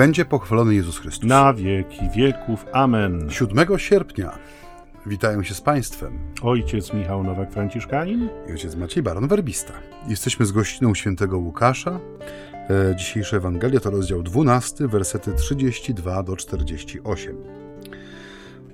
[0.00, 1.28] będzie pochwalony Jezus Chrystus.
[1.28, 2.66] Na wieki wieków.
[2.72, 3.30] Amen.
[3.30, 4.38] 7 sierpnia
[5.06, 8.28] witają się z Państwem Ojciec Michał Nowak-Franciszkanin.
[8.48, 9.72] i ojciec Maciej Baron Werbista.
[10.08, 12.00] Jesteśmy z gościną świętego Łukasza.
[12.90, 17.36] E, Dzisiejsza Ewangelia to rozdział 12, wersety 32 do 48.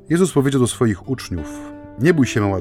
[0.08, 1.58] Jezus powiedział do swoich uczniów:
[1.98, 2.60] Nie bój się, mała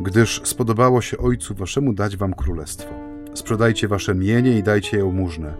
[0.00, 2.90] gdyż spodobało się Ojcu Waszemu dać Wam królestwo.
[3.34, 5.54] Sprzedajcie Wasze mienie i dajcie je jałmużnę.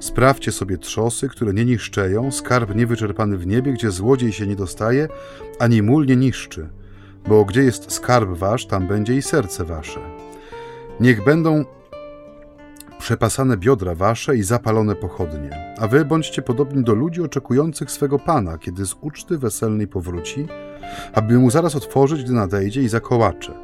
[0.00, 5.08] Sprawdźcie sobie trzosy, które nie niszczeją, skarb niewyczerpany w niebie, gdzie złodziej się nie dostaje,
[5.58, 6.68] ani mól nie niszczy.
[7.28, 10.00] Bo gdzie jest skarb wasz, tam będzie i serce wasze.
[11.00, 11.64] Niech będą
[12.98, 18.58] przepasane biodra wasze i zapalone pochodnie, a wy bądźcie podobni do ludzi oczekujących swego Pana,
[18.58, 20.46] kiedy z uczty weselnej powróci,
[21.12, 23.54] aby mu zaraz otworzyć, gdy nadejdzie i zakołacze.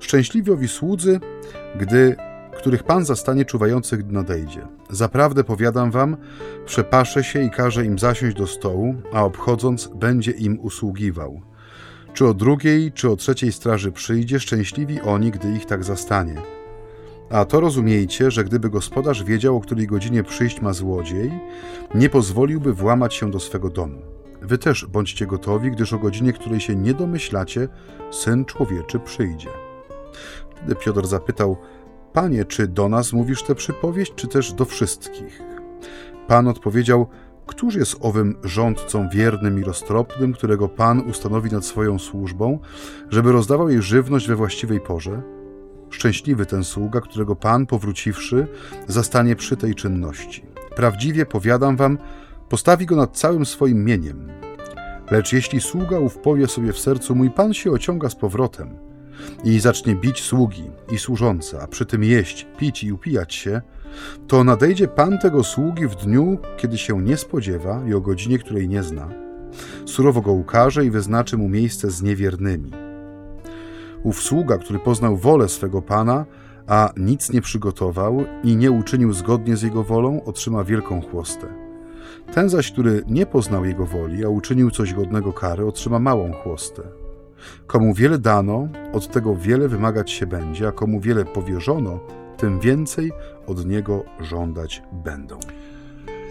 [0.00, 1.20] Szczęśliwi owi słudzy,
[1.80, 2.16] gdy
[2.56, 4.66] których Pan zastanie czuwających, nadejdzie.
[4.90, 6.16] Zaprawdę powiadam wam,
[6.66, 11.40] przepaszę się i każę im zasiąść do stołu, a obchodząc będzie im usługiwał.
[12.14, 16.34] Czy o drugiej, czy o trzeciej straży przyjdzie, szczęśliwi oni, gdy ich tak zastanie.
[17.30, 21.32] A to rozumiejcie, że gdyby gospodarz wiedział, o której godzinie przyjść ma złodziej,
[21.94, 23.98] nie pozwoliłby włamać się do swego domu.
[24.42, 27.68] Wy też bądźcie gotowi, gdyż o godzinie, której się nie domyślacie,
[28.10, 29.48] Syn Człowieczy przyjdzie.
[30.56, 31.56] Wtedy Piotr zapytał,
[32.16, 35.42] Panie, czy do nas mówisz tę przypowieść, czy też do wszystkich?
[36.28, 37.06] Pan odpowiedział,
[37.46, 42.58] Któż jest owym rządcą wiernym i roztropnym, którego Pan ustanowi nad swoją służbą,
[43.10, 45.22] żeby rozdawał jej żywność we właściwej porze?
[45.90, 48.46] Szczęśliwy ten sługa, którego Pan, powróciwszy,
[48.86, 50.46] zastanie przy tej czynności.
[50.76, 51.98] Prawdziwie powiadam wam,
[52.48, 54.28] postawi go nad całym swoim mieniem.
[55.10, 58.85] Lecz jeśli sługa ów powie sobie w sercu, mój Pan się ociąga z powrotem
[59.44, 63.60] i zacznie bić sługi i służące, a przy tym jeść, pić i upijać się,
[64.26, 68.68] to nadejdzie Pan tego sługi w dniu, kiedy się nie spodziewa i o godzinie, której
[68.68, 69.08] nie zna.
[69.86, 72.70] Surowo go ukaże i wyznaczy mu miejsce z niewiernymi.
[74.02, 76.24] Ów sługa, który poznał wolę swego Pana,
[76.66, 81.46] a nic nie przygotował i nie uczynił zgodnie z jego wolą, otrzyma wielką chłostę.
[82.32, 87.05] Ten zaś, który nie poznał jego woli, a uczynił coś godnego kary, otrzyma małą chłostę.
[87.66, 92.00] Komu wiele dano, od tego wiele wymagać się będzie, a komu wiele powierzono,
[92.36, 93.12] tym więcej
[93.46, 95.38] od niego żądać będą.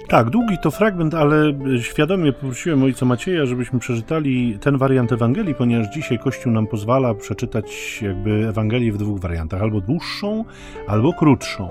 [0.07, 5.93] Tak, długi to fragment, ale świadomie poprosiłem ojca Macieja, żebyśmy przeczytali ten wariant Ewangelii, ponieważ
[5.93, 10.45] dzisiaj Kościół nam pozwala przeczytać jakby Ewangelię w dwóch wariantach, albo dłuższą,
[10.87, 11.69] albo krótszą.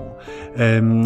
[0.55, 1.03] Em,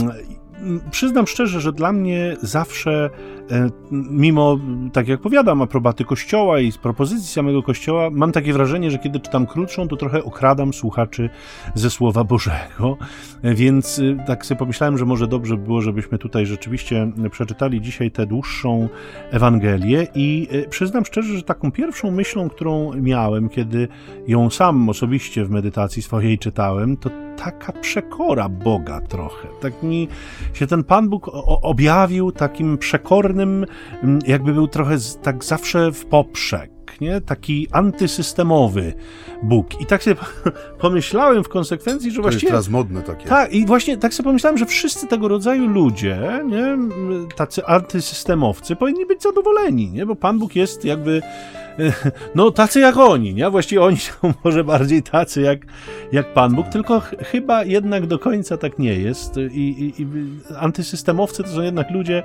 [0.91, 3.09] Przyznam szczerze, że dla mnie zawsze,
[3.51, 4.59] e, mimo,
[4.93, 9.19] tak jak powiadam, aprobaty Kościoła i z propozycji samego Kościoła, mam takie wrażenie, że kiedy
[9.19, 11.29] czytam krótszą, to trochę okradam słuchaczy
[11.75, 12.97] ze Słowa Bożego,
[13.41, 17.81] E, więc e, tak sobie pomyślałem, że może dobrze by było, żebyśmy tutaj rzeczywiście przeczytali
[17.81, 18.89] dzisiaj tę dłuższą
[19.31, 23.87] Ewangelię i przyznam szczerze, że taką pierwszą myślą, którą miałem, kiedy
[24.27, 27.09] ją sam osobiście w medytacji swojej czytałem, to
[27.43, 29.47] taka przekora Boga trochę.
[29.61, 30.07] Tak mi
[30.53, 31.29] się ten Pan Bóg
[31.61, 33.65] objawił takim przekornym,
[34.03, 36.71] mm, jakby był trochę tak zawsze w poprzek.
[37.01, 37.21] Nie?
[37.21, 38.93] Taki antysystemowy
[39.43, 39.81] Bóg.
[39.81, 40.15] I tak sobie
[40.81, 42.49] pomyślałem w konsekwencji, że To jest właściwie.
[42.49, 43.29] teraz modne takie.
[43.29, 46.77] Tak, i właśnie tak sobie pomyślałem, że wszyscy tego rodzaju ludzie, nie,
[47.35, 50.05] tacy antysystemowcy, powinni być zadowoleni, nie?
[50.05, 51.21] bo Pan Bóg jest jakby,
[52.35, 53.49] no tacy jak oni, nie?
[53.49, 54.13] Właściwie oni są
[54.43, 55.59] może bardziej tacy jak,
[56.11, 59.37] jak Pan Bóg, tylko ch chyba jednak do końca tak nie jest.
[59.37, 60.07] I, i, i
[60.57, 62.23] antysystemowcy to są jednak ludzie,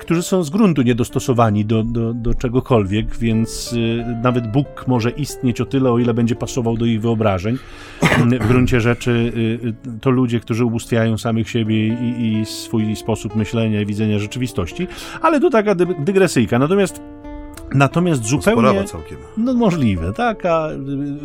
[0.00, 5.60] którzy są z gruntu niedostosowani do, do, do czegokolwiek, więc y, nawet Bóg może istnieć
[5.60, 7.58] o tyle, o ile będzie pasował do ich wyobrażeń.
[8.40, 13.36] W gruncie rzeczy y, y, to ludzie, którzy ubóstwiają samych siebie i, i swój sposób
[13.36, 14.86] myślenia i widzenia rzeczywistości,
[15.22, 16.58] ale to taka dy- dygresyjka.
[16.58, 17.13] Natomiast
[17.74, 18.84] Natomiast zupełnie.
[18.84, 19.18] Całkiem.
[19.36, 20.68] No możliwe, taka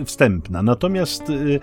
[0.02, 0.64] y, wstępna.
[0.64, 1.60] Natomiast y, y,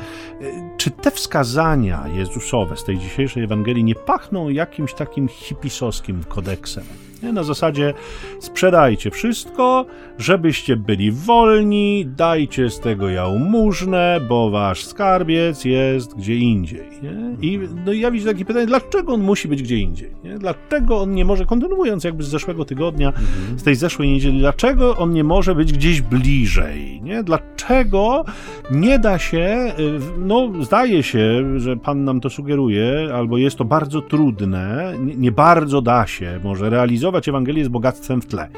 [0.77, 6.85] czy te wskazania Jezusowe z tej dzisiejszej Ewangelii nie pachną jakimś takim hipisowskim kodeksem?
[7.23, 7.33] Nie?
[7.33, 7.95] Na zasadzie
[8.41, 9.87] sprzedajcie wszystko,
[10.19, 16.89] żebyście byli wolni, dajcie z tego jałmużnę, bo wasz skarbiec jest gdzie indziej.
[17.03, 17.49] Nie?
[17.49, 20.11] I no, ja widzę takie pytanie, dlaczego on musi być gdzie indziej?
[20.25, 20.39] Nie?
[20.39, 23.13] Dlaczego on nie może, kontynuując jakby z zeszłego tygodnia,
[23.57, 27.03] z tej zeszłej niedzieli, dlaczego on nie może być gdzieś bliżej?
[27.03, 27.23] Nie?
[27.23, 28.25] Dlaczego
[28.71, 33.65] nie da się, y, no zdaje się, że Pan nam to sugeruje, albo jest to
[33.65, 38.49] bardzo trudne, nie, nie bardzo da się może realizować Ewangelię z bogactwem w tle.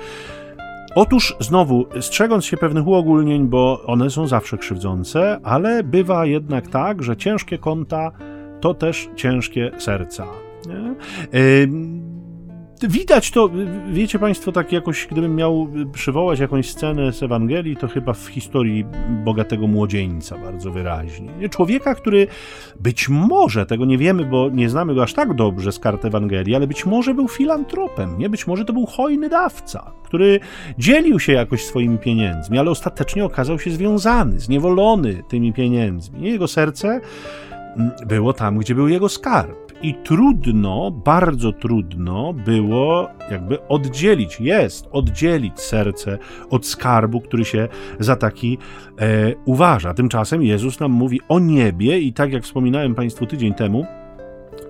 [0.94, 7.02] Otóż znowu, strzegąc się pewnych uogólnień, bo one są zawsze krzywdzące, ale bywa jednak tak,
[7.02, 8.10] że ciężkie konta
[8.60, 10.26] to też ciężkie serca.
[10.66, 10.94] Nie?
[12.82, 13.50] Widać to,
[13.90, 18.84] wiecie Państwo, tak jakoś, gdybym miał przywołać jakąś scenę z Ewangelii, to chyba w historii
[19.24, 21.48] bogatego młodzieńca bardzo wyraźnie.
[21.48, 22.26] Człowieka, który
[22.80, 26.54] być może, tego nie wiemy, bo nie znamy go aż tak dobrze z kart Ewangelii,
[26.54, 28.28] ale być może był filantropem, nie?
[28.28, 30.40] Być może to był hojny dawca, który
[30.78, 36.22] dzielił się jakoś swoimi pieniędzmi, ale ostatecznie okazał się związany, zniewolony tymi pieniędzmi.
[36.22, 37.00] Jego serce
[37.76, 44.88] mm, było tam, gdzie był jego skarb i trudno, bardzo trudno było jakby oddzielić, jest
[44.92, 46.18] oddzielić serce
[46.50, 48.58] od skarbu, który się za taki
[49.00, 49.94] e, uważa.
[49.94, 53.86] Tymczasem Jezus nam mówi o niebie i tak jak wspominałem Państwu tydzień temu,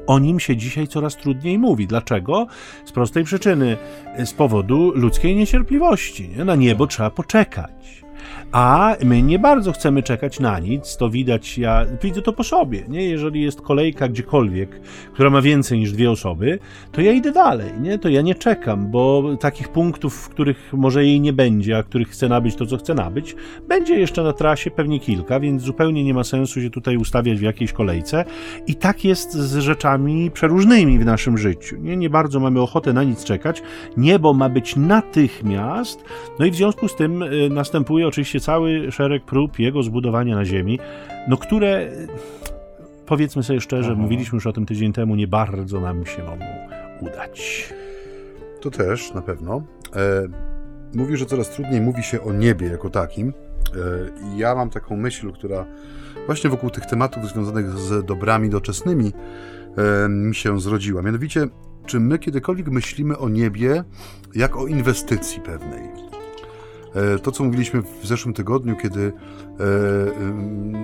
[0.06, 1.87] o nim się dzisiaj coraz trudniej mówi.
[1.87, 2.46] Dlaczego?
[2.84, 3.76] Z prostej przyczyny,
[4.25, 6.28] z powodu ludzkiej niecierpliwości.
[6.28, 6.44] Nie?
[6.44, 8.05] Na niebo trzeba poczekać.
[8.53, 12.83] A my nie bardzo chcemy czekać na nic, to widać, ja widzę to po sobie,
[12.89, 13.09] nie?
[13.09, 14.81] Jeżeli jest kolejka gdziekolwiek,
[15.13, 16.59] która ma więcej niż dwie osoby,
[16.93, 17.99] to ja idę dalej, nie?
[17.99, 22.09] To ja nie czekam, bo takich punktów, w których może jej nie będzie, a których
[22.09, 23.37] chcę nabyć to, co chcę nabyć,
[23.69, 27.43] będzie jeszcze na trasie pewnie kilka, więc zupełnie nie ma sensu się tutaj ustawiać w
[27.43, 28.25] jakiejś kolejce.
[28.67, 31.97] I tak jest z rzeczami przeróżnymi w naszym życiu, nie?
[31.97, 33.63] Nie bardzo mamy ochotę na nic czekać.
[33.97, 36.05] Niebo ma być natychmiast,
[36.39, 40.37] no i w związku z tym y, następuje oczywiście oczywiście cały szereg prób jego zbudowania
[40.37, 40.79] na Ziemi,
[41.29, 41.91] no które,
[43.06, 44.03] powiedzmy sobie szczerze, Aha.
[44.03, 46.44] mówiliśmy już o tym tydzień temu, nie bardzo nam się mogą
[47.00, 47.69] udać.
[48.61, 49.62] To też na pewno.
[49.97, 50.29] E,
[50.94, 53.29] mówi, że coraz trudniej mówi się o niebie jako takim.
[53.29, 53.32] E,
[54.37, 55.67] ja mam taką myśl, która
[56.26, 59.12] właśnie wokół tych tematów związanych z dobrami doczesnymi
[60.05, 61.03] e, mi się zrodziła.
[61.03, 61.47] Mianowicie,
[61.87, 63.85] czy my kiedykolwiek myślimy o niebie
[64.35, 66.09] jak o inwestycji pewnej?
[66.94, 69.12] E, to, co mówiliśmy w zeszłym tygodniu, kiedy e,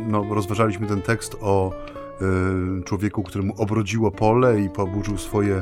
[0.08, 5.60] no, rozważaliśmy ten tekst o e, człowieku, któremu obrodziło pole i poburzył swoje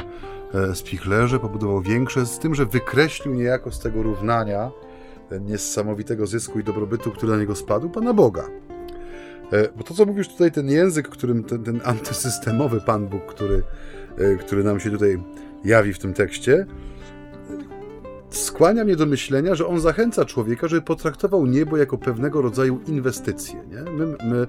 [0.75, 4.71] spichlerze, pobudował większe, z tym, że wykreślił niejako z tego równania
[5.41, 8.45] niesamowitego zysku i dobrobytu, który na niego spadł, Pana Boga.
[9.77, 13.63] Bo to, co mówisz tutaj, ten język, którym ten, ten antysystemowy Pan Bóg, który,
[14.41, 15.23] który nam się tutaj
[15.65, 16.67] jawi w tym tekście,
[18.33, 23.63] skłania mnie do myślenia, że on zachęca człowieka, żeby potraktował niebo jako pewnego rodzaju inwestycję.
[23.71, 23.93] Nie?
[23.93, 24.47] My, my,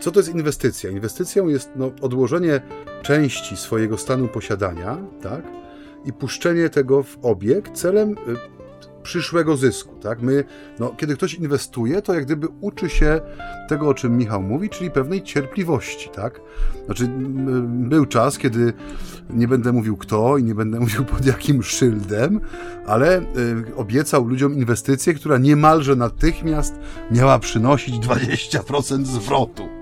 [0.00, 0.90] co to jest inwestycja?
[0.90, 2.60] Inwestycją jest no, odłożenie
[3.02, 5.42] części swojego stanu posiadania tak?
[6.04, 8.59] i puszczenie tego w obieg celem y,
[9.02, 9.96] przyszłego zysku.
[9.96, 10.22] Tak?
[10.22, 10.44] My,
[10.78, 13.20] no, kiedy ktoś inwestuje, to jak gdyby uczy się
[13.68, 16.10] tego, o czym Michał mówi, czyli pewnej cierpliwości.
[16.14, 16.40] Tak?
[16.84, 17.08] Znaczy,
[17.66, 18.72] był czas, kiedy
[19.30, 22.40] nie będę mówił kto i nie będę mówił pod jakim szyldem,
[22.86, 23.24] ale y,
[23.76, 26.74] obiecał ludziom inwestycję, która niemalże natychmiast
[27.10, 29.79] miała przynosić 20% zwrotu.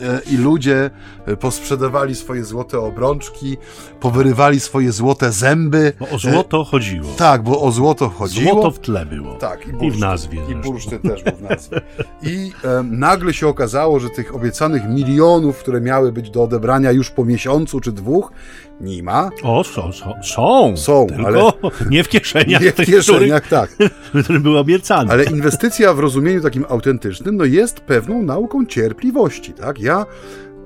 [0.00, 0.90] E, i ludzie
[1.26, 3.56] e, posprzedawali swoje złote obrączki,
[4.00, 5.92] powyrywali swoje złote zęby.
[6.00, 7.14] Bo o złoto chodziło.
[7.16, 8.52] Tak, bo o złoto chodziło.
[8.52, 9.34] Złoto w tle było.
[9.34, 10.38] Tak, i, burszty, I w nazwie.
[10.50, 11.80] I burszty też był w nazwie.
[12.22, 17.10] I e, nagle się okazało, że tych obiecanych milionów, które miały być do odebrania już
[17.10, 18.32] po miesiącu czy dwóch,
[18.80, 19.30] nie ma.
[19.42, 20.14] O, są, są.
[20.22, 21.52] Są, są ale
[21.90, 22.62] nie w kieszeniach.
[22.62, 23.76] Nie w kieszeniach, tak.
[24.24, 25.12] Który był obiecany.
[25.12, 29.80] Ale inwestycja w rozumieniu takim autentycznym, no jest pewną nauką cierpliwości, tak?
[29.80, 30.06] Ja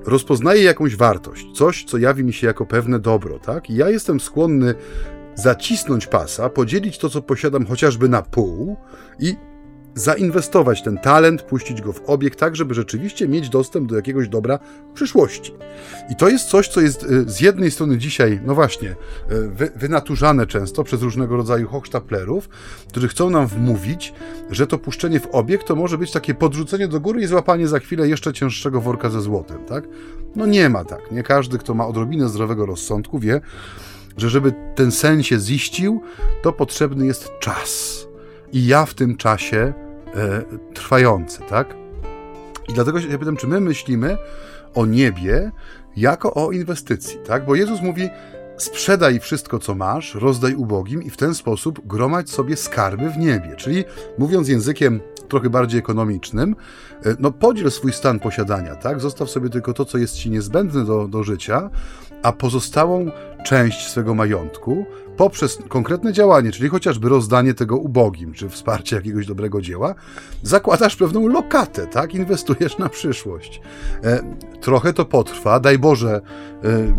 [0.05, 3.69] rozpoznaję jakąś wartość, coś, co jawi mi się jako pewne dobro, tak?
[3.69, 4.75] I ja jestem skłonny
[5.35, 8.77] zacisnąć pasa, podzielić to, co posiadam chociażby na pół
[9.19, 9.35] i
[9.95, 14.59] zainwestować ten talent, puścić go w obieg, tak, żeby rzeczywiście mieć dostęp do jakiegoś dobra
[14.91, 15.53] w przyszłości.
[16.09, 18.95] I to jest coś, co jest y, z jednej strony dzisiaj, no właśnie, y,
[19.49, 22.49] wy, wynaturzane często przez różnego rodzaju hochsztaplerów,
[22.89, 24.13] którzy chcą nam wmówić,
[24.49, 27.79] że to puszczenie w obieg to może być takie podrzucenie do góry i złapanie za
[27.79, 29.83] chwilę jeszcze cięższego worka ze złotem, tak?
[30.35, 31.11] No nie ma tak.
[31.11, 33.41] Nie każdy, kto ma odrobinę zdrowego rozsądku, wie,
[34.17, 36.01] że żeby ten sen się ziścił,
[36.43, 38.05] to potrzebny jest czas.
[38.53, 39.84] I ja w tym czasie
[40.15, 40.43] e,
[40.73, 41.75] trwające, tak?
[42.69, 44.17] I dlatego się pytam, czy my myślimy
[44.75, 45.51] o niebie
[45.97, 47.45] jako o inwestycji, tak?
[47.45, 48.09] Bo Jezus mówi,
[48.57, 53.55] sprzedaj wszystko, co masz, rozdaj ubogim i w ten sposób gromadź sobie skarby w niebie.
[53.55, 53.83] Czyli
[54.17, 55.01] mówiąc językiem
[55.35, 56.55] trochę bardziej ekonomicznym,
[57.05, 58.99] e, no podziel swój stan posiadania, tak?
[58.99, 61.69] Zostaw sobie tylko to, co jest ci niezbędne do, do życia,
[62.23, 63.11] a pozostałą
[63.45, 64.85] część swego majątku
[65.17, 69.95] poprzez konkretne działanie, czyli chociażby rozdanie tego ubogim, czy wsparcie jakiegoś dobrego dzieła,
[70.43, 72.15] zakładasz pewną lokatę, tak?
[72.15, 73.61] Inwestujesz na przyszłość.
[74.03, 74.19] E,
[74.61, 76.21] trochę to potrwa, daj Boże,
[76.63, 76.93] e,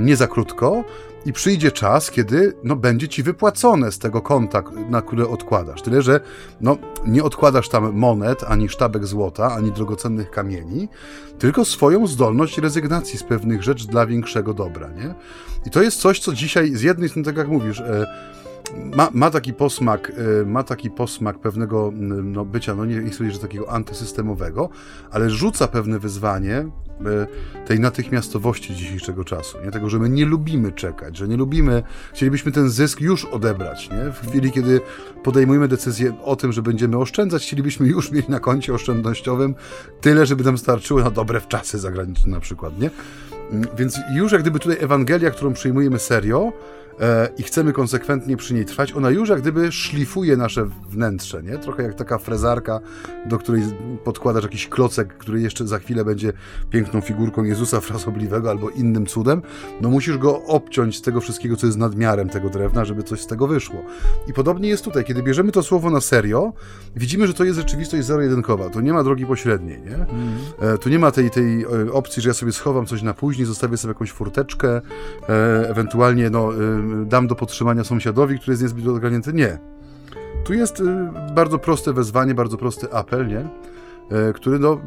[0.00, 0.84] nie za krótko,
[1.26, 5.82] i przyjdzie czas, kiedy no, będzie ci wypłacone z tego konta, na które odkładasz.
[5.82, 6.20] Tyle, że
[6.60, 10.88] no, nie odkładasz tam monet, ani sztabek złota, ani drogocennych kamieni,
[11.38, 14.88] tylko swoją zdolność rezygnacji z pewnych rzeczy dla większego dobra.
[14.88, 15.14] Nie?
[15.66, 18.06] I to jest coś, co dzisiaj z jednej strony, tak jak mówisz, e,
[18.96, 21.92] ma, ma taki posmak, e, ma taki posmak pewnego
[22.22, 24.68] no, bycia, no nie, nie chcę że takiego antysystemowego,
[25.10, 26.66] ale rzuca pewne wyzwanie e,
[27.66, 29.70] tej natychmiastowości dzisiejszego czasu, nie?
[29.70, 34.12] Tego, że my nie lubimy czekać, że nie lubimy, chcielibyśmy ten zysk już odebrać, nie?
[34.12, 34.80] W chwili, kiedy
[35.22, 39.54] podejmujemy decyzję o tym, że będziemy oszczędzać, chcielibyśmy już mieć na koncie oszczędnościowym
[40.00, 42.90] tyle, żeby nam starczyło na dobre wczasy zagraniczne na przykład, nie?
[43.50, 46.52] Mm, więc już jak gdyby tutaj Ewangelia, którą przyjmujemy serio,
[47.38, 51.58] i chcemy konsekwentnie przy niej trwać, ona już jak gdyby szlifuje nasze wnętrze, nie?
[51.58, 52.80] Trochę jak taka frezarka,
[53.26, 53.62] do której
[54.04, 56.32] podkładasz jakiś klocek, który jeszcze za chwilę będzie
[56.70, 59.42] piękną figurką Jezusa frasobliwego albo innym cudem.
[59.80, 63.26] No musisz go obciąć z tego wszystkiego, co jest nadmiarem tego drewna, żeby coś z
[63.26, 63.82] tego wyszło.
[64.28, 66.52] I podobnie jest tutaj, kiedy bierzemy to słowo na serio,
[66.96, 68.70] widzimy, że to jest rzeczywistość zero-jedynkowa.
[68.70, 69.94] To nie ma drogi pośredniej, nie?
[69.94, 70.78] Mm.
[70.80, 73.76] Tu nie ma tej, tej e, opcji, że ja sobie schowam coś na później, zostawię
[73.76, 74.80] sobie jakąś furteczkę,
[75.28, 76.50] e, ewentualnie no
[77.06, 79.32] dam do podtrzymania sąsiadowi, który jest niezbyt ogarnięty.
[79.32, 79.58] Nie.
[80.44, 80.84] Tu jest y,
[81.34, 83.48] bardzo proste wezwanie, bardzo prosty apel, nie?
[84.18, 84.80] E, który no,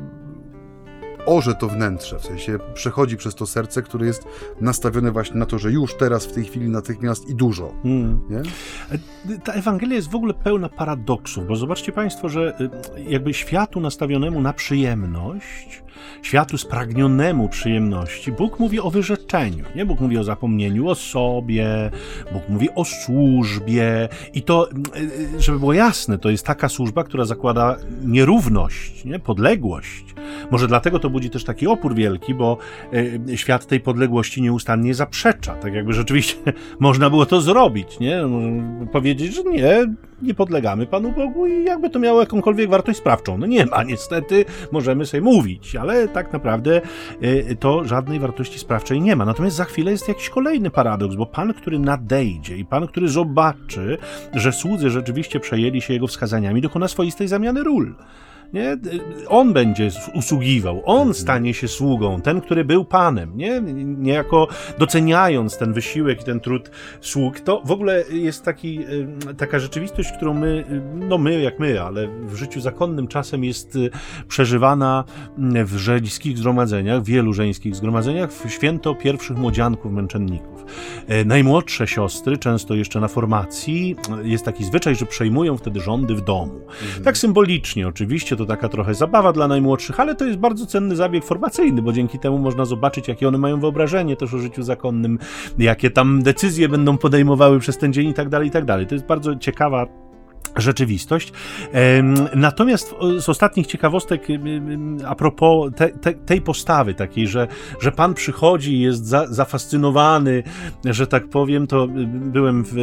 [1.27, 4.27] orze to wnętrze, w sensie przechodzi przez to serce, które jest
[4.61, 7.73] nastawione właśnie na to, że już teraz, w tej chwili, natychmiast i dużo.
[7.83, 8.21] Hmm.
[9.29, 12.57] E, ta Ewangelia jest w ogóle pełna paradoksów, bo zobaczcie Państwo, że
[12.97, 15.83] y, jakby światu nastawionemu na przyjemność
[16.21, 19.65] światu spragnionemu przyjemności, Bóg mówi o wyrzeczeniu.
[19.75, 19.85] Nie?
[19.85, 21.91] Bóg mówi o zapomnieniu o sobie,
[22.33, 27.25] Bóg mówi o służbie i to, e, żeby było jasne, to jest taka służba, która
[27.25, 29.19] zakłada nierówność, nie?
[29.19, 30.05] podległość.
[30.51, 32.57] Może dlatego to budzi też taki opór wielki, bo
[33.29, 35.55] e, świat tej podległości nieustannie zaprzecza.
[35.55, 36.35] Tak jakby rzeczywiście
[36.79, 38.21] można było to zrobić, nie?
[38.91, 43.37] Powiedzieć, że nie, nie podlegamy Panu Bogu i jakby to miało jakąkolwiek wartość sprawczą.
[43.37, 46.81] No nie ma, niestety, możemy sobie mówić, ale tak naprawdę
[47.23, 49.25] y, to żadnej wartości sprawczej nie ma.
[49.25, 53.97] Natomiast za chwilę jest jakiś kolejny paradoks, bo Pan, który nadejdzie i Pan, który zobaczy,
[54.33, 57.95] że słudzy rzeczywiście przejęli się Jego wskazaniami, dokona swoistej zamiany ról.
[58.53, 58.77] Nie?
[59.27, 61.13] On będzie usługiwał, on mhm.
[61.13, 63.61] stanie się sługą, ten, który był panem, nie?
[63.97, 67.39] Niejako doceniając ten wysiłek i ten trud sług.
[67.39, 68.79] To w ogóle jest taki,
[69.37, 73.89] taka rzeczywistość, którą my, no my jak my, ale w życiu zakonnym czasem jest y,
[74.27, 75.03] przeżywana
[75.65, 80.65] w żeńskich zgromadzeniach, wielu żeńskich zgromadzeniach, w święto pierwszych młodzianków, męczenników.
[81.07, 86.21] E, najmłodsze siostry, często jeszcze na formacji, jest taki zwyczaj, że przejmują wtedy rządy w
[86.21, 86.61] domu.
[86.83, 87.03] Mhm.
[87.03, 91.25] Tak symbolicznie oczywiście, to taka trochę zabawa dla najmłodszych, ale to jest bardzo cenny zabieg
[91.25, 95.19] formacyjny, bo dzięki temu można zobaczyć, jakie one mają wyobrażenie też o życiu zakonnym,
[95.57, 98.87] jakie tam decyzje będą podejmowały przez ten dzień i tak dalej, i tak dalej.
[98.87, 100.06] To jest bardzo ciekawa
[100.61, 101.33] rzeczywistość.
[102.35, 104.27] Natomiast z ostatnich ciekawostek
[105.07, 107.47] a propos te, te, tej postawy takiej, że,
[107.79, 110.43] że Pan przychodzi jest za, zafascynowany,
[110.85, 112.73] że tak powiem, to byłem w,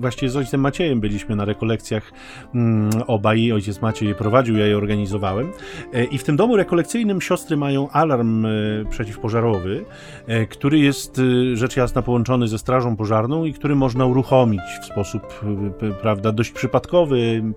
[0.00, 2.12] właściwie z ojcem Maciejem byliśmy na rekolekcjach
[2.54, 5.52] mm, obaj, ojciec Maciej je prowadził, ja je organizowałem
[5.92, 8.50] e, i w tym domu rekolekcyjnym siostry mają alarm e,
[8.90, 9.84] przeciwpożarowy,
[10.26, 11.20] e, który jest
[11.54, 15.44] rzecz jasna połączony ze strażą pożarną i który można uruchomić w sposób,
[16.02, 16.93] prawda, dość przypadkowy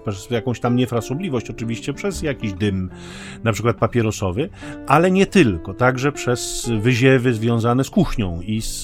[0.06, 2.89] przez jakąś tam niefrasobliwość, oczywiście przez jakiś dym,
[3.44, 4.50] na przykład papierosowy,
[4.88, 8.82] ale nie tylko, także przez wyziewy związane z kuchnią i z,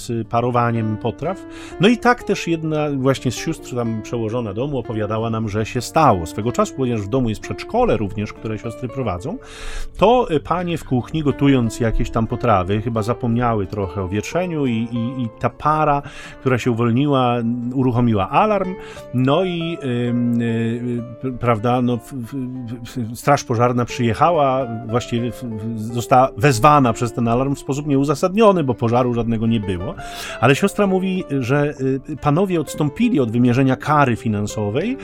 [0.00, 1.46] z parowaniem potraw.
[1.80, 5.80] No i tak też jedna właśnie z sióstr tam przełożona domu opowiadała nam, że się
[5.80, 6.26] stało.
[6.26, 9.38] Swego czasu, ponieważ w domu jest przedszkole również, które siostry prowadzą,
[9.98, 15.22] to panie w kuchni gotując jakieś tam potrawy, chyba zapomniały trochę o wietrzeniu i, i,
[15.22, 16.02] i ta para,
[16.40, 17.36] która się uwolniła,
[17.74, 18.74] uruchomiła alarm,
[19.14, 19.93] no i Y,
[21.40, 21.98] prawda, no,
[23.14, 25.32] straż pożarna przyjechała, właściwie
[25.76, 29.94] została wezwana przez ten alarm w sposób nieuzasadniony, bo pożaru żadnego nie było,
[30.40, 31.74] ale siostra mówi, że
[32.10, 34.96] y, panowie odstąpili od wymierzenia kary finansowej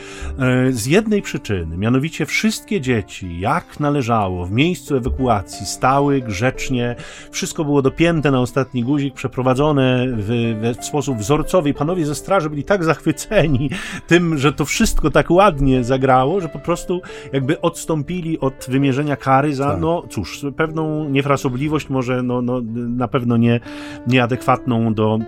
[0.69, 6.97] y, z jednej przyczyny, mianowicie wszystkie dzieci, jak należało, w miejscu ewakuacji stały grzecznie,
[7.31, 11.69] wszystko było dopięte na ostatni guzik, przeprowadzone w, w sposób wzorcowy.
[11.69, 13.71] I panowie ze straży byli tak zachwyceni
[14.07, 17.01] tym, że to wszystko tak ładnie zagrało, że po prostu
[17.33, 19.81] jakby odstąpili od wymierzenia kary za, tak.
[19.81, 23.61] no cóż, pewną niefrasobliwość, może no, no, na pewno nie,
[24.07, 25.19] nieadekwatną do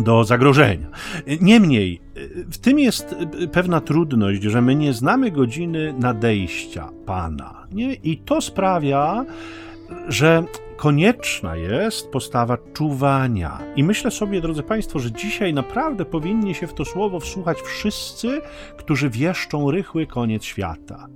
[0.00, 0.86] do zagrożenia.
[1.40, 2.00] Niemniej,
[2.50, 3.16] w tym jest
[3.52, 7.66] pewna trudność, że my nie znamy godziny nadejścia Pana.
[7.72, 7.94] Nie?
[7.94, 9.24] I to sprawia,
[10.08, 10.44] że
[10.84, 13.58] konieczna jest postawa czuwania.
[13.76, 18.40] I myślę sobie, drodzy Państwo, że dzisiaj naprawdę powinni się w to słowo wsłuchać wszyscy,
[18.76, 21.06] którzy wieszczą rychły koniec świata.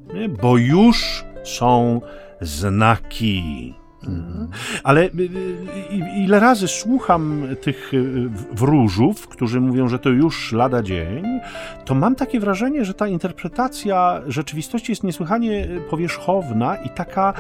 [0.42, 2.00] Bo już są
[2.40, 3.75] znaki.
[4.07, 4.49] Mhm.
[4.85, 10.83] Ale y, y, ile razy słucham tych y, wróżów, którzy mówią, że to już lada
[10.83, 11.40] dzień,
[11.85, 17.35] to mam takie wrażenie, że ta interpretacja rzeczywistości jest niesłychanie powierzchowna i taka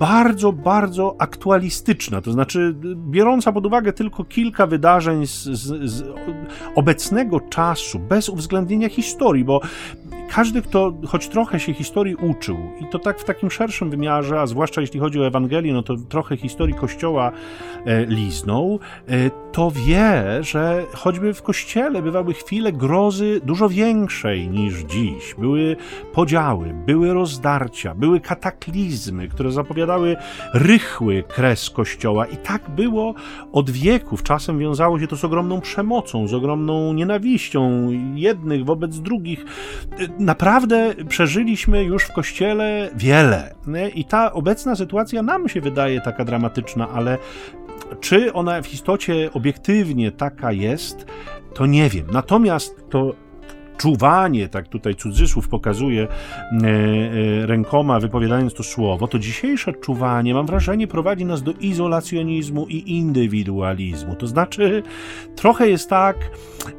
[0.00, 2.20] bardzo, bardzo aktualistyczna.
[2.20, 2.74] To znaczy,
[3.10, 6.04] biorąca pod uwagę tylko kilka wydarzeń z, z, z
[6.74, 9.60] obecnego czasu, bez uwzględnienia historii, bo
[10.34, 14.46] każdy, kto choć trochę się historii uczył, i to tak w takim szerszym wymiarze, a
[14.46, 17.32] zwłaszcza jeśli chodzi o Ewangelię, no to trochę historii Kościoła
[17.86, 24.74] e, liznął, e, to wie, że choćby w Kościele bywały chwile grozy dużo większej niż
[24.74, 25.34] dziś.
[25.38, 25.76] Były
[26.12, 30.16] podziały, były rozdarcia, były kataklizmy, które zapowiadały
[30.54, 32.26] rychły kres Kościoła.
[32.26, 33.14] I tak było
[33.52, 34.22] od wieków.
[34.22, 39.44] Czasem wiązało się to z ogromną przemocą, z ogromną nienawiścią jednych wobec drugich.
[40.22, 43.54] Naprawdę przeżyliśmy już w Kościele wiele.
[43.94, 47.18] I ta obecna sytuacja nam się wydaje taka dramatyczna, ale
[48.00, 51.06] czy ona w istocie obiektywnie taka jest,
[51.54, 52.06] to nie wiem.
[52.12, 53.12] Natomiast to
[53.82, 56.06] czuwanie, tak tutaj cudzysłów pokazuje e,
[57.42, 62.96] e, rękoma, wypowiadając to słowo, to dzisiejsze czuwanie, mam wrażenie, prowadzi nas do izolacjonizmu i
[62.96, 64.14] indywidualizmu.
[64.16, 64.82] To znaczy,
[65.36, 66.16] trochę jest tak,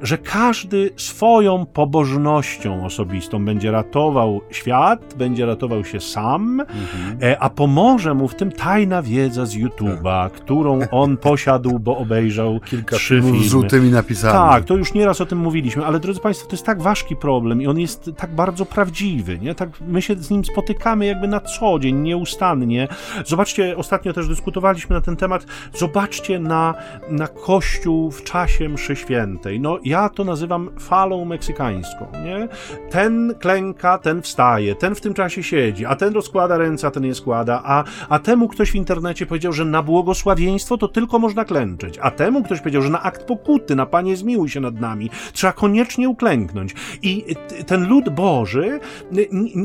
[0.02, 7.18] że każdy swoją pobożnością osobistą będzie ratował świat, będzie ratował się sam, mhm.
[7.22, 10.34] E, a pomoże mu w tym tajna wiedza z YouTube'a, tak.
[10.34, 13.40] którą on posiadł, bo obejrzał Kilka trzy filmy.
[13.40, 14.34] z żółtymi napisami.
[14.34, 16.82] Tak, to już nieraz o tym mówiliśmy, ale drodzy Państwo, to jest tak
[17.20, 19.56] problem i on jest tak bardzo prawdziwy, nie?
[19.56, 22.88] Tak my się z nim spotykamy jakby na co dzień, nieustannie.
[23.26, 26.74] Zobaczcie, ostatnio też dyskutowaliśmy na ten temat, zobaczcie na,
[27.10, 29.60] na Kościół w czasie mszy świętej.
[29.60, 32.48] No ja to nazywam falą meksykańską, nie?
[32.90, 37.06] Ten klęka, ten wstaje, ten w tym czasie siedzi, a ten rozkłada ręce, a ten
[37.06, 41.46] je składa, a, a temu ktoś w internecie powiedział, że na błogosławieństwo to tylko można
[41.46, 45.10] klęczeć, a temu ktoś powiedział, że na akt pokuty, na Panie zmiłuj się nad nami,
[45.34, 46.73] trzeba koniecznie uklęknąć.
[47.02, 47.26] I
[47.68, 48.80] ten lud Boży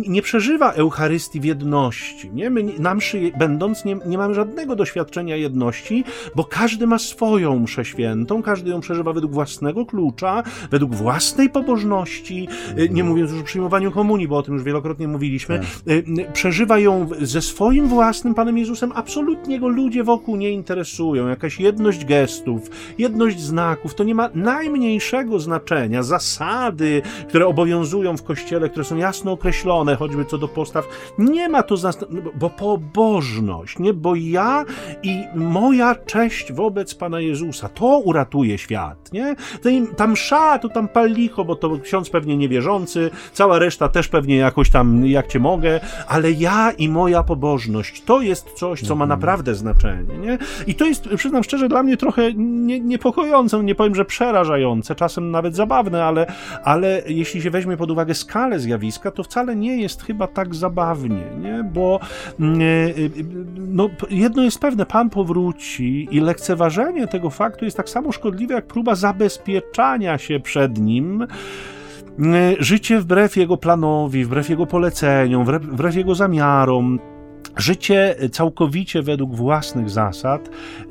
[0.09, 2.31] nie przeżywa Eucharystii w jedności.
[2.31, 2.51] Nie?
[2.51, 6.05] My na mszy będąc nie, nie mamy żadnego doświadczenia jedności,
[6.37, 12.49] bo każdy ma swoją mszę świętą, każdy ją przeżywa według własnego klucza, według własnej pobożności,
[12.77, 15.95] e, nie mówiąc już o przyjmowaniu komunii, bo o tym już wielokrotnie mówiliśmy, tak.
[16.27, 21.29] e, przeżywa ją ze swoim własnym Panem Jezusem, absolutnie go ludzie wokół nie interesują.
[21.29, 26.03] Jakaś jedność gestów, jedność znaków, to nie ma najmniejszego znaczenia.
[26.03, 26.98] Zasady,
[27.29, 31.77] które obowiązują w kościele, które są jasno określone, choćby co do postaw, nie ma to
[31.77, 33.95] znaczenia, bo pobożność, nie?
[33.95, 34.65] Bo ja
[35.03, 39.37] i moja cześć wobec Pana Jezusa, to uratuje świat, nie?
[39.97, 44.37] Ta msza to tam pal licho, bo to ksiądz pewnie niewierzący, cała reszta też pewnie
[44.37, 49.05] jakoś tam, jak cię mogę, ale ja i moja pobożność, to jest coś, co ma
[49.05, 49.09] mhm.
[49.09, 50.39] naprawdę znaczenie, nie?
[50.67, 55.31] I to jest, przyznam szczerze, dla mnie trochę nie, niepokojące, nie powiem, że przerażające, czasem
[55.31, 56.27] nawet zabawne, ale,
[56.65, 61.25] ale jeśli się weźmie pod uwagę skalę zjawiska, to wcale nie jest chyba tak zabawnie,
[61.43, 61.65] nie?
[61.73, 62.01] bo
[62.41, 62.93] mm, e, e,
[63.57, 68.67] no, jedno jest pewne, Pan powróci i lekceważenie tego faktu jest tak samo szkodliwe, jak
[68.67, 71.27] próba zabezpieczania się przed nim
[72.19, 76.99] mm, życie wbrew jego planowi, wbrew jego poleceniom, wbrew, wbrew jego zamiarom
[77.57, 80.51] życie całkowicie według własnych zasad,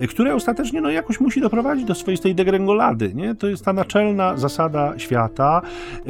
[0.10, 3.14] które ostatecznie no, jakoś musi doprowadzić do swoistej degrengolady.
[3.14, 3.36] Nie?
[3.36, 5.62] To jest ta naczelna zasada świata,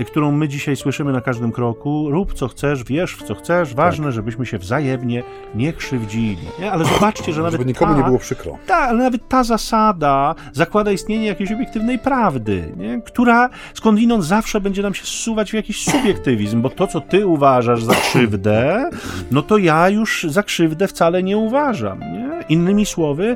[0.08, 2.12] którą my dzisiaj słyszymy na każdym kroku.
[2.12, 4.14] Rób co chcesz, wierz w co chcesz, ważne, tak.
[4.14, 5.24] żebyśmy się wzajemnie
[5.56, 6.48] nie krzywdzili.
[6.60, 6.72] Nie?
[6.72, 8.58] Ale zobaczcie, że nawet Żeby nikomu ta, nie było przykro.
[8.68, 13.02] Tak, ale nawet ta zasada zakłada istnienie jakiejś obiektywnej prawdy, nie?
[13.02, 17.84] która skądinąd zawsze będzie nam się zsuwać w jakiś subiektywizm, bo to, co ty uważasz
[17.84, 18.90] za krzywdę,
[19.32, 22.00] no to ja już za krzywdę wcale nie uważam.
[22.00, 22.27] Nie?
[22.50, 23.36] Innymi słowy,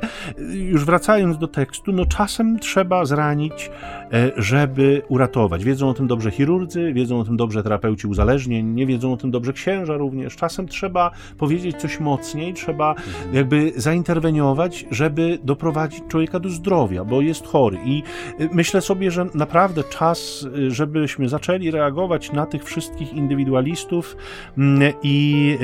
[0.53, 3.71] już wracając do tekstu, no czasem trzeba zranić,
[4.13, 5.63] e, żeby uratować.
[5.63, 9.31] Wiedzą o tym dobrze chirurdzy, wiedzą o tym dobrze terapeuci uzależnień, nie wiedzą o tym
[9.31, 10.35] dobrze księża również.
[10.35, 13.35] Czasem trzeba powiedzieć coś mocniej, trzeba mhm.
[13.35, 17.77] jakby zainterweniować, żeby doprowadzić człowieka do zdrowia, bo jest chory.
[17.85, 18.03] I
[18.39, 24.17] e, myślę sobie, że naprawdę czas, e, żebyśmy zaczęli reagować na tych wszystkich indywidualistów
[24.57, 25.57] mm, i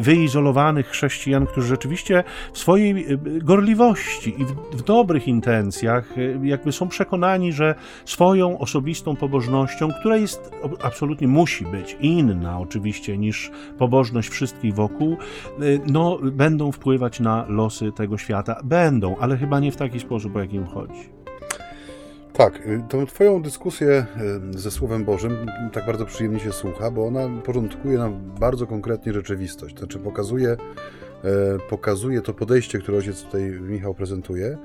[0.00, 6.72] wyizolowanych chrześcijan, którzy rzeczywiście w swojej y, gorliwości i w, w, dobrych intencjach y, jakby
[6.72, 10.50] są przekonani, że swoją osobistą pobożnością, która jest
[10.82, 15.16] absolutnie musi być inna oczywiście niż pobożność wszystkich wokół,
[15.62, 18.60] y, no będą wpływać na losy tego świata.
[18.64, 21.14] Będą, ale chyba nie w taki sposób, o jakim chodzi.
[22.32, 24.06] Tak, tą Twoją dyskusję
[24.50, 25.36] ze Słowem Bożym
[25.72, 29.74] tak bardzo przyjemnie się słucha, bo ona porządkuje nam bardzo konkretnie rzeczywistość.
[29.74, 30.56] To znaczy pokazuje
[31.68, 34.58] pokazuje to podejście, które ojciec tutaj Michał prezentuje,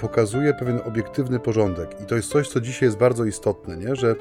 [0.00, 2.00] pokazuje pewien obiektywny porządek.
[2.02, 3.96] I to jest coś, co dzisiaj jest bardzo istotne, nie?
[3.96, 4.16] że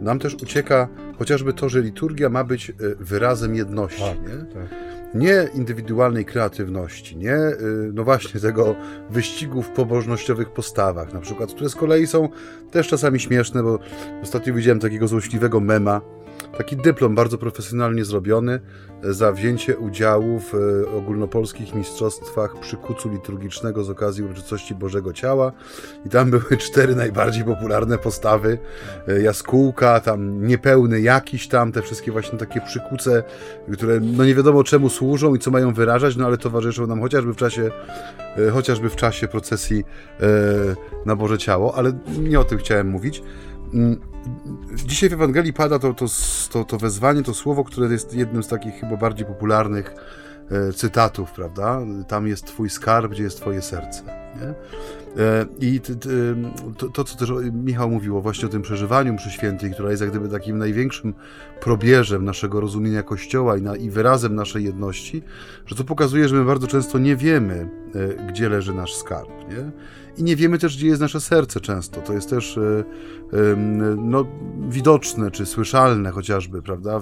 [0.00, 4.02] nam też ucieka chociażby to, że liturgia ma być wyrazem jedności.
[4.02, 4.54] Tak, nie?
[4.54, 7.36] Tak nie indywidualnej kreatywności, nie,
[7.92, 8.76] no właśnie, tego
[9.10, 12.28] wyścigu w pobożnościowych postawach, na przykład, które z kolei są
[12.70, 13.78] też czasami śmieszne, bo
[14.22, 16.00] ostatnio widziałem takiego złośliwego mema,
[16.58, 18.60] taki dyplom bardzo profesjonalnie zrobiony
[19.02, 25.52] za wzięcie udziału w e, ogólnopolskich mistrzostwach przykucu liturgicznego z okazji uroczystości Bożego Ciała.
[26.06, 28.58] I tam były cztery najbardziej popularne postawy.
[29.08, 33.22] E, jaskółka, tam niepełny jakiś tam, te wszystkie właśnie takie przykuce,
[33.72, 37.34] które no nie wiadomo czemu służą i co mają wyrażać, no ale towarzyszą nam chociażby
[37.34, 37.70] w czasie,
[38.36, 39.84] e, chociażby w czasie procesji
[41.06, 43.22] na Boże Ciało, ale nie o tym chciałem mówić.
[44.74, 46.06] Dzisiaj w Ewangelii pada to, to,
[46.50, 49.94] to, to wezwanie, to słowo, które jest jednym z takich chyba bardziej popularnych
[50.50, 51.80] e, cytatów, prawda?
[52.08, 54.02] Tam jest Twój skarb, gdzie jest Twoje serce.
[54.36, 54.54] Nie?
[55.22, 55.80] E, I
[56.78, 60.10] to, to, co też Michał mówiło właśnie o tym przeżywaniu mszy świętej, która jest jak
[60.10, 61.14] gdyby takim największym
[61.60, 65.22] probierzem naszego rozumienia Kościoła i, na, i wyrazem naszej jedności,
[65.66, 69.30] że to pokazuje, że my bardzo często nie wiemy, e, gdzie leży nasz skarb.
[69.48, 69.70] Nie?
[70.20, 72.00] I nie wiemy też, gdzie jest nasze serce często.
[72.00, 72.84] To jest też e,
[73.96, 74.26] no,
[74.68, 77.00] widoczne czy słyszalne chociażby, prawda?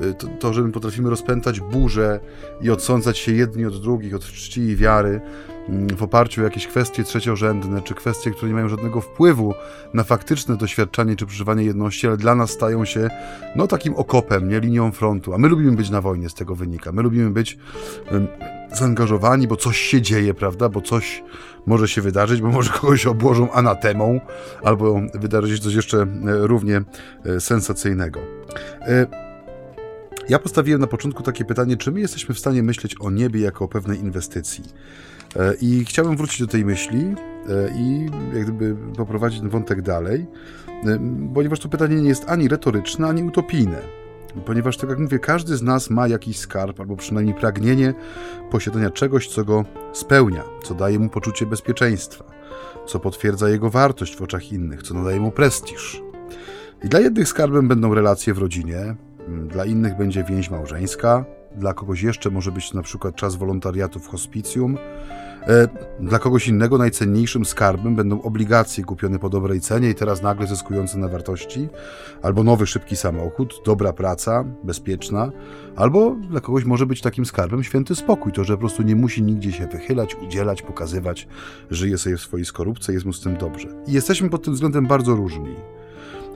[0.00, 2.20] E, to, to, że my potrafimy rozpętać burzę
[2.60, 5.20] i odsądzać się jedni od drugich, od czci i wiary
[5.68, 9.54] mm, w oparciu o jakieś kwestie trzeciorzędne, czy kwestie, które nie mają żadnego wpływu
[9.94, 13.08] na faktyczne doświadczanie czy przeżywanie jedności, ale dla nas stają się
[13.56, 15.34] no takim okopem, nie linią frontu.
[15.34, 16.92] A my lubimy być na wojnie, z tego wynika.
[16.92, 17.58] My lubimy być
[18.72, 20.68] zaangażowani, bo coś się dzieje, prawda?
[20.68, 21.22] Bo coś
[21.66, 24.20] może się wydarzyć, bo może kogoś obłożą anatemą,
[24.62, 26.82] albo wydarzy się coś jeszcze e, równie
[27.24, 28.20] e, sensacyjnego.
[28.80, 29.06] E,
[30.28, 33.64] ja postawiłem na początku takie pytanie, czy my jesteśmy w stanie myśleć o niebie jako
[33.64, 34.64] o pewnej inwestycji?
[35.60, 37.14] I chciałem wrócić do tej myśli
[37.76, 40.26] i jak gdyby poprowadzić ten wątek dalej,
[41.34, 43.99] ponieważ to pytanie nie jest ani retoryczne, ani utopijne.
[44.46, 47.94] Ponieważ, tak jak mówię, każdy z nas ma jakiś skarb, albo przynajmniej pragnienie
[48.50, 52.24] posiadania czegoś, co go spełnia, co daje mu poczucie bezpieczeństwa,
[52.86, 56.02] co potwierdza jego wartość w oczach innych, co nadaje mu prestiż.
[56.84, 58.96] I dla jednych skarbem będą relacje w rodzinie,
[59.48, 61.24] dla innych będzie więź małżeńska,
[61.56, 64.78] dla kogoś jeszcze może być na przykład czas wolontariatu w hospicjum,
[66.00, 70.98] dla kogoś innego najcenniejszym skarbem będą obligacje kupione po dobrej cenie i teraz nagle zyskujące
[70.98, 71.68] na wartości,
[72.22, 75.32] albo nowy szybki samochód, dobra praca, bezpieczna,
[75.76, 79.22] albo dla kogoś może być takim skarbem święty spokój, to że po prostu nie musi
[79.22, 81.28] nigdzie się wychylać, udzielać, pokazywać,
[81.70, 83.68] żyje sobie w swojej skorupce, jest mu z tym dobrze.
[83.86, 85.56] I jesteśmy pod tym względem bardzo różni.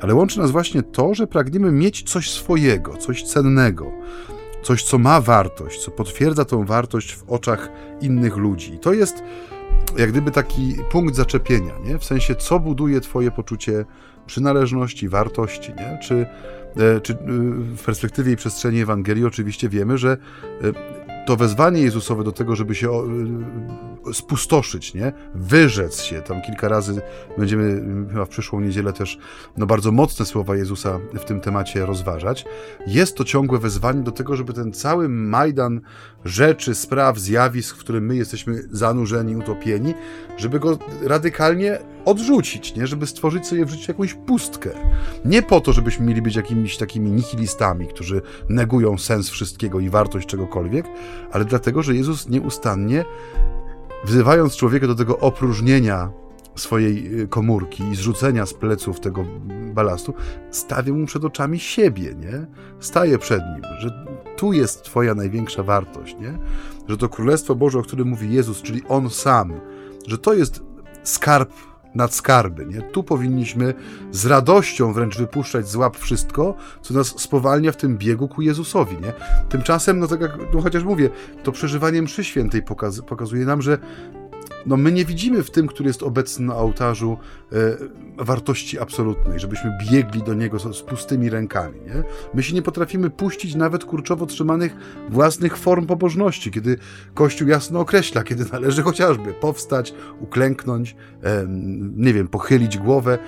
[0.01, 3.93] Ale łączy nas właśnie to, że pragniemy mieć coś swojego, coś cennego,
[4.65, 7.69] coś, co ma wartość, co potwierdza tą wartość w oczach
[8.01, 8.75] innych ludzi.
[8.75, 9.23] I to jest
[9.97, 11.99] jak gdyby taki punkt zaczepienia, nie?
[11.99, 13.85] w sensie, co buduje Twoje poczucie
[14.27, 15.99] przynależności, wartości, nie?
[16.03, 16.27] Czy,
[16.77, 17.17] e, czy e,
[17.77, 20.73] w perspektywie i przestrzeni Ewangelii oczywiście wiemy, że e,
[21.27, 22.91] to wezwanie Jezusowe do tego, żeby się
[24.11, 25.13] y, spustoszyć, nie?
[25.35, 26.23] wyrzec się.
[26.23, 27.03] Tam kilka razy
[27.39, 29.19] będziemy chyba w przyszłą niedzielę też
[29.57, 32.45] no, bardzo mocne słowa Jezusa w tym temacie rozważać.
[32.87, 35.81] Jest to ciągłe wezwanie do tego, żeby ten cały majdan
[36.25, 39.95] rzeczy, spraw, zjawisk, w którym my jesteśmy zanurzeni, utopieni,
[40.37, 42.87] żeby go radykalnie odrzucić, nie?
[42.87, 44.71] żeby stworzyć sobie w życiu jakąś pustkę.
[45.25, 50.27] Nie po to, żebyśmy mieli być jakimiś takimi nihilistami, którzy negują sens wszystkiego i wartość
[50.27, 50.87] czegokolwiek,
[51.33, 53.05] ale dlatego, że Jezus nieustannie,
[54.05, 56.11] wzywając człowieka do tego opróżnienia
[56.57, 59.25] swojej y, komórki i zrzucenia z pleców tego
[59.75, 60.15] balastu,
[60.51, 62.47] stawia mu przed oczami siebie, nie?
[62.81, 66.39] Staje przed nim, że tu jest twoja największa wartość, nie?
[66.89, 69.53] Że to Królestwo Boże, o którym mówi Jezus, czyli On sam,
[70.07, 70.63] że to jest
[71.03, 71.53] skarb
[71.95, 72.67] nad skarby.
[72.67, 72.83] Nie?
[72.83, 73.75] Tu powinniśmy
[74.11, 78.97] z radością wręcz wypuszczać z łap wszystko, co nas spowalnia w tym biegu ku Jezusowi.
[78.97, 79.13] Nie?
[79.49, 81.11] Tymczasem, no tak jak no chociaż mówię,
[81.43, 83.79] to przeżywanie mszy świętej pokaz pokazuje nam, że
[84.67, 87.19] no my nie widzimy w tym, który jest obecny na ołtarzu,
[87.53, 87.57] e,
[88.17, 91.81] wartości absolutnej, żebyśmy biegli do niego z, z, pustymi rękami.
[91.81, 92.03] Nie?
[92.35, 94.77] My się nie potrafimy puścić nawet kurczowo trzymanych
[95.09, 96.79] własnych form pobożności, kiedy
[97.15, 101.47] Kościół jasno określa, kiedy należy chociażby powstać, uklęknąć, e,
[101.97, 103.19] nie wiem, pochylić głowę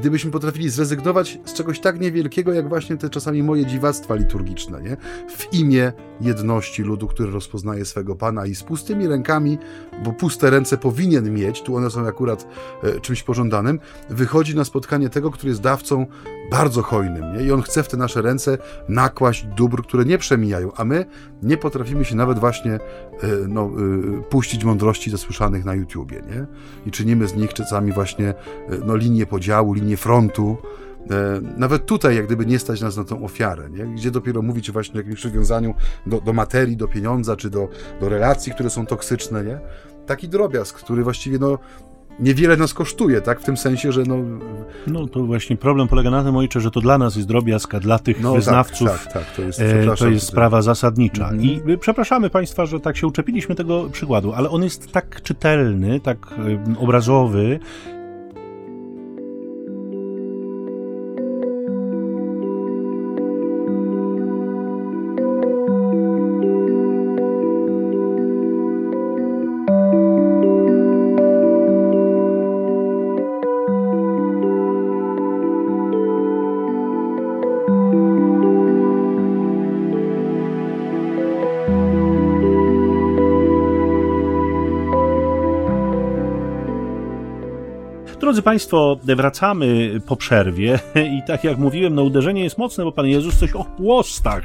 [0.00, 4.96] gdybyśmy potrafili zrezygnować z czegoś tak niewielkiego, jak właśnie te czasami moje dziwactwa liturgiczne, nie?
[5.36, 9.58] W imię jedności ludu, który rozpoznaje swego Pana i z pustymi rękami,
[10.04, 12.46] bo puste ręce powinien mieć, tu one są akurat
[12.82, 13.80] e, czymś pożądanym,
[14.10, 16.06] wychodzi na spotkanie tego, który jest dawcą
[16.50, 17.44] bardzo hojnym, nie?
[17.44, 18.58] I On chce w te nasze ręce
[18.88, 21.04] nakłaść dóbr, które nie przemijają, a my
[21.42, 22.78] nie potrafimy się nawet właśnie e,
[23.48, 23.70] no,
[24.18, 26.46] e, puścić mądrości zasłyszanych na YouTubie, nie?
[26.86, 28.34] I czynimy z nich czasami właśnie e,
[28.86, 30.56] no, linię podziału, linię frontu,
[31.56, 33.84] nawet tutaj, jak gdyby nie stać nas na tą ofiarę, nie?
[33.84, 35.74] gdzie dopiero mówić właśnie o jakimś przywiązaniu
[36.06, 37.68] do, do materii, do pieniądza, czy do,
[38.00, 39.60] do relacji, które są toksyczne, nie?
[40.06, 41.58] Taki drobiazg, który właściwie no,
[42.20, 43.40] niewiele nas kosztuje, tak?
[43.40, 44.16] W tym sensie, że no...
[44.86, 47.80] No to właśnie problem polega na tym, ojcze, że to dla nas jest drobiazg, a
[47.80, 51.28] dla tych no, tak, wyznawców tak, tak, tak, to jest, e, to jest sprawa zasadnicza.
[51.28, 51.44] Mm.
[51.44, 56.18] I przepraszamy Państwa, że tak się uczepiliśmy tego przykładu, ale on jest tak czytelny, tak
[56.78, 57.60] obrazowy,
[88.38, 90.78] Drodzy Państwo, wracamy po przerwie
[91.18, 94.42] i tak jak mówiłem, no uderzenie jest mocne, bo Pan Jezus coś o chłostach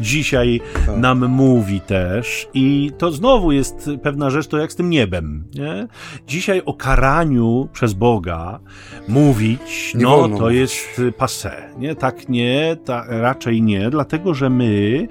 [0.00, 0.96] dzisiaj tak.
[0.96, 5.88] nam mówi też i to znowu jest pewna rzecz, to jak z tym niebem, nie?
[6.26, 8.60] Dzisiaj o karaniu przez Boga
[9.08, 11.94] mówić, nie no to jest passe, nie?
[11.94, 15.08] Tak nie, ta, raczej nie, dlatego, że my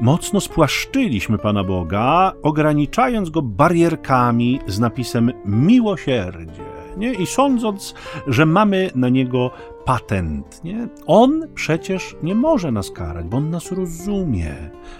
[0.00, 7.12] mocno spłaszczyliśmy Pana Boga, ograniczając Go barierkami z napisem miłosierdzie nie?
[7.12, 7.94] i sądząc,
[8.26, 9.50] że mamy na niego
[9.84, 10.64] patent.
[10.64, 10.88] Nie?
[11.06, 14.54] On przecież nie może nas karać, bo on nas rozumie.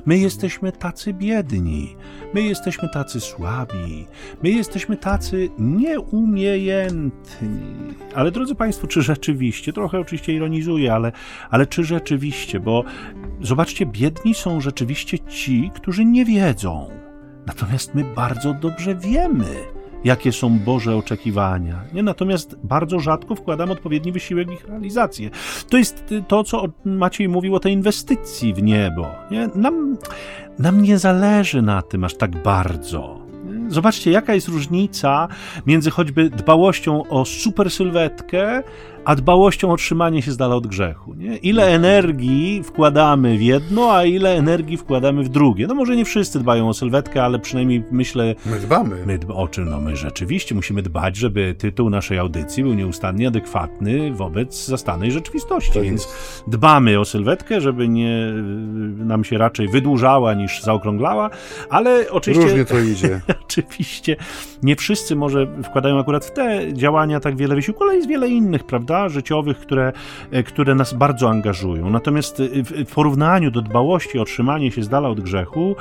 [0.07, 1.97] My jesteśmy tacy biedni,
[2.35, 4.07] my jesteśmy tacy słabi,
[4.43, 7.95] my jesteśmy tacy nieumiejętni.
[8.15, 11.13] Ale drodzy Państwo, czy rzeczywiście, trochę oczywiście ironizuję, ale,
[11.51, 12.85] ale czy rzeczywiście, bo
[13.41, 16.91] zobaczcie, biedni są rzeczywiście ci, którzy nie wiedzą.
[17.47, 19.74] Natomiast my bardzo dobrze wiemy
[20.05, 21.85] jakie są Boże oczekiwania.
[21.93, 22.03] Nie?
[22.03, 25.31] Natomiast bardzo rzadko wkładam odpowiedni wysiłek w ich realizację.
[25.69, 29.07] To jest to, co Maciej mówił o tej inwestycji w niebo.
[29.31, 29.49] Nie?
[29.55, 29.97] Nam,
[30.59, 33.25] nam nie zależy na tym aż tak bardzo.
[33.69, 35.29] Zobaczcie, jaka jest różnica
[35.67, 38.63] między choćby dbałością o super sylwetkę,
[39.05, 41.15] a dbałością o trzymanie się z dala od grzechu.
[41.15, 41.37] Nie?
[41.37, 45.67] Ile energii wkładamy w jedno, a ile energii wkładamy w drugie.
[45.67, 48.35] No może nie wszyscy dbają o sylwetkę, ale przynajmniej myślę...
[48.47, 49.07] My dbamy.
[49.07, 49.71] My dba, o czym?
[49.71, 55.81] No my rzeczywiście musimy dbać, żeby tytuł naszej audycji był nieustannie adekwatny wobec zastanej rzeczywistości.
[55.81, 56.09] Więc
[56.47, 58.33] dbamy o sylwetkę, żeby nie
[58.97, 61.31] nam się raczej wydłużała niż zaokrąglała,
[61.71, 62.49] ale oczywiście...
[62.49, 63.21] Różnie to idzie.
[63.45, 64.17] oczywiście
[64.63, 68.65] nie wszyscy może wkładają akurat w te działania tak wiele wysiłku, ale jest wiele innych,
[68.65, 68.94] prawda?
[68.95, 69.93] Prawda, życiowych, które,
[70.31, 71.91] e, które nas bardzo angażują.
[71.91, 72.45] Natomiast e,
[72.85, 75.77] w porównaniu do dbałości o trzymanie się z dala od grzechu,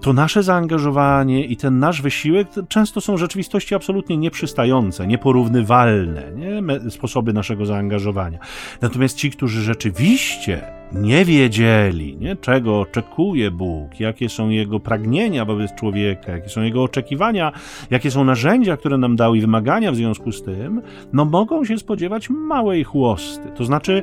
[0.00, 6.90] to nasze zaangażowanie i ten nasz wysiłek często są rzeczywistości absolutnie nieprzystające, nieporównywalne, nie?
[6.90, 8.38] sposoby naszego zaangażowania.
[8.82, 12.36] Natomiast ci, którzy rzeczywiście nie wiedzieli, nie?
[12.36, 17.52] czego oczekuje Bóg, jakie są jego pragnienia wobec człowieka, jakie są jego oczekiwania,
[17.90, 20.82] jakie są narzędzia, które nam dał i wymagania w związku z tym,
[21.12, 23.48] no mogą się spodziewać małej chłosty.
[23.56, 24.02] To znaczy,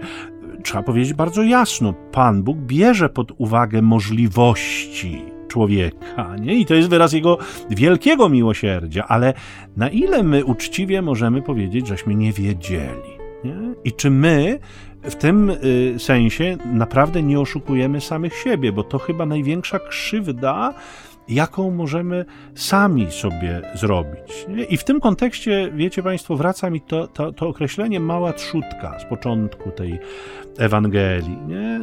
[0.63, 6.55] trzeba powiedzieć bardzo jasno, Pan Bóg bierze pod uwagę możliwości człowieka, nie?
[6.55, 7.37] I to jest wyraz jego
[7.69, 9.33] wielkiego miłosierdzia, ale
[9.77, 13.11] na ile my uczciwie możemy powiedzieć, żeśmy nie wiedzieli?
[13.43, 13.55] Nie?
[13.83, 14.59] I czy my
[15.03, 20.73] w tym y, sensie naprawdę nie oszukujemy samych siebie, bo to chyba największa krzywda,
[21.29, 24.45] jaką możemy sami sobie zrobić.
[24.69, 29.05] I w tym kontekście, wiecie Państwo, wraca mi to, to, to określenie mała trzutka z
[29.05, 29.99] początku tej
[30.57, 31.37] Ewangelii.
[31.47, 31.79] Nie?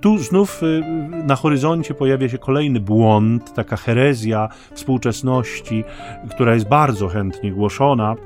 [0.00, 0.82] Tu znów y,
[1.24, 5.84] na horyzoncie pojawia się kolejny błąd, taka herezja współczesności,
[6.30, 8.16] która jest bardzo chętnie głoszona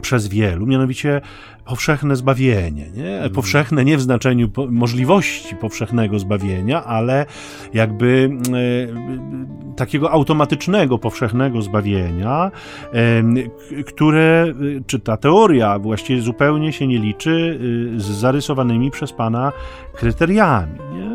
[0.00, 1.20] przez wielu, mianowicie
[1.70, 2.90] powszechne zbawienie.
[2.94, 3.14] Nie?
[3.14, 3.32] Mhm.
[3.32, 7.26] Powszechne nie w znaczeniu możliwości powszechnego zbawienia, ale
[7.74, 8.30] jakby
[9.72, 12.50] e, takiego automatycznego powszechnego zbawienia,
[12.92, 14.54] e, które,
[14.86, 17.58] czy ta teoria właściwie zupełnie się nie liczy
[17.96, 19.52] e, z zarysowanymi przez Pana
[19.94, 20.78] kryteriami.
[20.94, 21.10] Nie?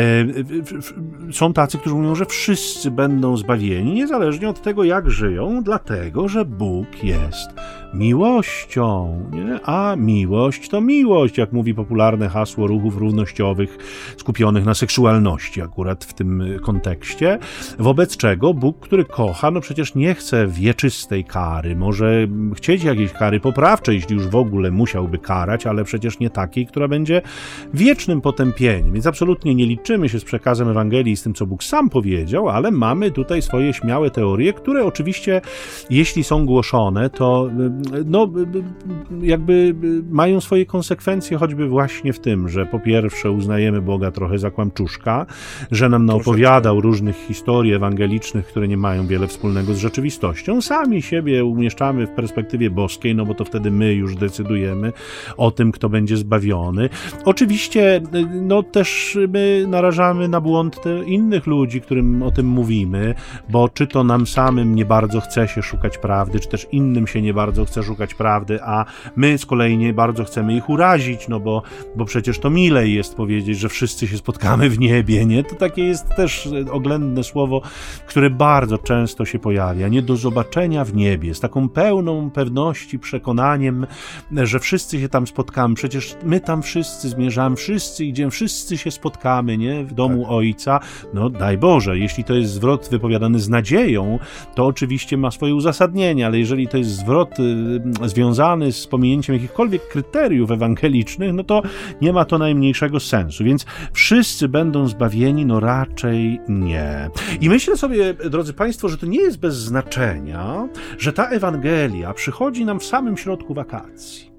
[0.00, 6.28] E, są tacy, którzy mówią, że wszyscy będą zbawieni, niezależnie od tego, jak żyją, dlatego
[6.28, 7.50] że Bóg jest
[7.94, 9.60] miłością, nie?
[9.64, 13.78] a miłość to miłość, jak mówi popularne hasło ruchów równościowych
[14.16, 17.38] skupionych na seksualności, akurat w tym kontekście.
[17.78, 23.40] Wobec czego Bóg, który kocha, no przecież nie chce wieczystej kary, może chcieć jakiejś kary
[23.40, 27.22] poprawczej, jeśli już w ogóle musiałby karać, ale przecież nie takiej, która będzie
[27.74, 28.92] wiecznym potępieniem.
[28.92, 32.70] Więc absolutnie nie liczymy się z przekazem Ewangelii, z tym, co Bóg sam powiedział, ale
[32.70, 35.40] mamy tutaj swoje śmiałe teorie, które oczywiście,
[35.90, 37.50] jeśli są głoszone, to
[38.04, 38.30] no,
[39.22, 39.74] jakby
[40.10, 45.26] mają swoje konsekwencje, choćby właśnie w tym, że po pierwsze uznajemy Boga trochę za kłamczuszka,
[45.70, 50.60] że nam naopowiadał różnych historii ewangelicznych, które nie mają wiele wspólnego z rzeczywistością.
[50.60, 54.92] Sami siebie umieszczamy w perspektywie boskiej, no bo to wtedy my już decydujemy
[55.36, 56.88] o tym, kto będzie zbawiony.
[57.24, 58.00] Oczywiście,
[58.42, 63.14] no też my narażamy na błąd innych ludzi, którym o tym mówimy,
[63.48, 67.22] bo czy to nam samym nie bardzo chce się szukać prawdy, czy też innym się
[67.22, 68.84] nie bardzo chce szukać prawdy, a
[69.16, 71.62] my z kolei nie bardzo chcemy ich urazić, no bo,
[71.96, 75.44] bo przecież to milej jest powiedzieć, że wszyscy się spotkamy w niebie, nie?
[75.44, 77.62] To takie jest też oględne słowo,
[78.06, 83.86] które bardzo często się pojawia, nie do zobaczenia w niebie, z taką pełną pewności, przekonaniem,
[84.32, 89.58] że wszyscy się tam spotkamy, przecież my tam wszyscy zmierzamy, wszyscy idziemy, wszyscy się spotkamy,
[89.58, 89.84] nie?
[89.84, 90.32] W domu tak.
[90.32, 90.80] Ojca,
[91.14, 94.18] no daj Boże, jeśli to jest zwrot wypowiadany z nadzieją,
[94.54, 97.53] to oczywiście ma swoje uzasadnienie, ale jeżeli to jest zwrot y,
[98.04, 101.62] związany z pominięciem jakichkolwiek kryteriów ewangelicznych, no to
[102.00, 103.44] nie ma to najmniejszego sensu.
[103.44, 107.10] Więc wszyscy będą zbawieni, no raczej nie.
[107.40, 112.64] I myślę sobie, drodzy Państwo, że to nie jest bez znaczenia, że ta Ewangelia przychodzi
[112.64, 114.30] nam w samym środku wakacji.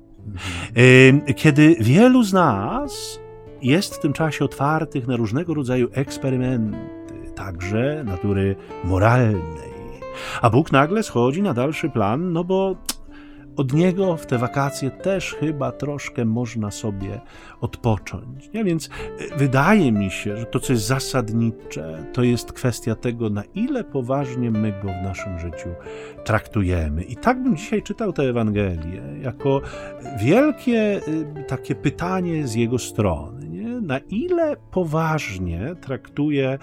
[1.28, 3.20] Y, kiedy wielu z nas
[3.62, 6.78] jest w tym czasie otwartych na różnego rodzaju eksperymenty,
[7.36, 9.76] także natury moralnej.
[10.42, 12.76] A Bóg nagle schodzi na dalszy plan, no bo
[13.58, 17.22] od niego w te wakacje też chyba troszkę można sobie
[17.62, 18.50] odpocząć.
[18.54, 18.64] Nie?
[18.64, 18.90] Więc
[19.34, 23.84] e, wydaje mi się, że to, co jest zasadnicze, to jest kwestia tego, na ile
[23.84, 25.70] poważnie my go w naszym życiu
[26.24, 27.04] traktujemy.
[27.04, 29.62] I tak bym dzisiaj czytał tę Ewangelię, jako
[30.22, 31.02] wielkie
[31.38, 33.35] e, takie pytanie z jego strony.
[33.86, 36.60] Na ile poważnie traktuje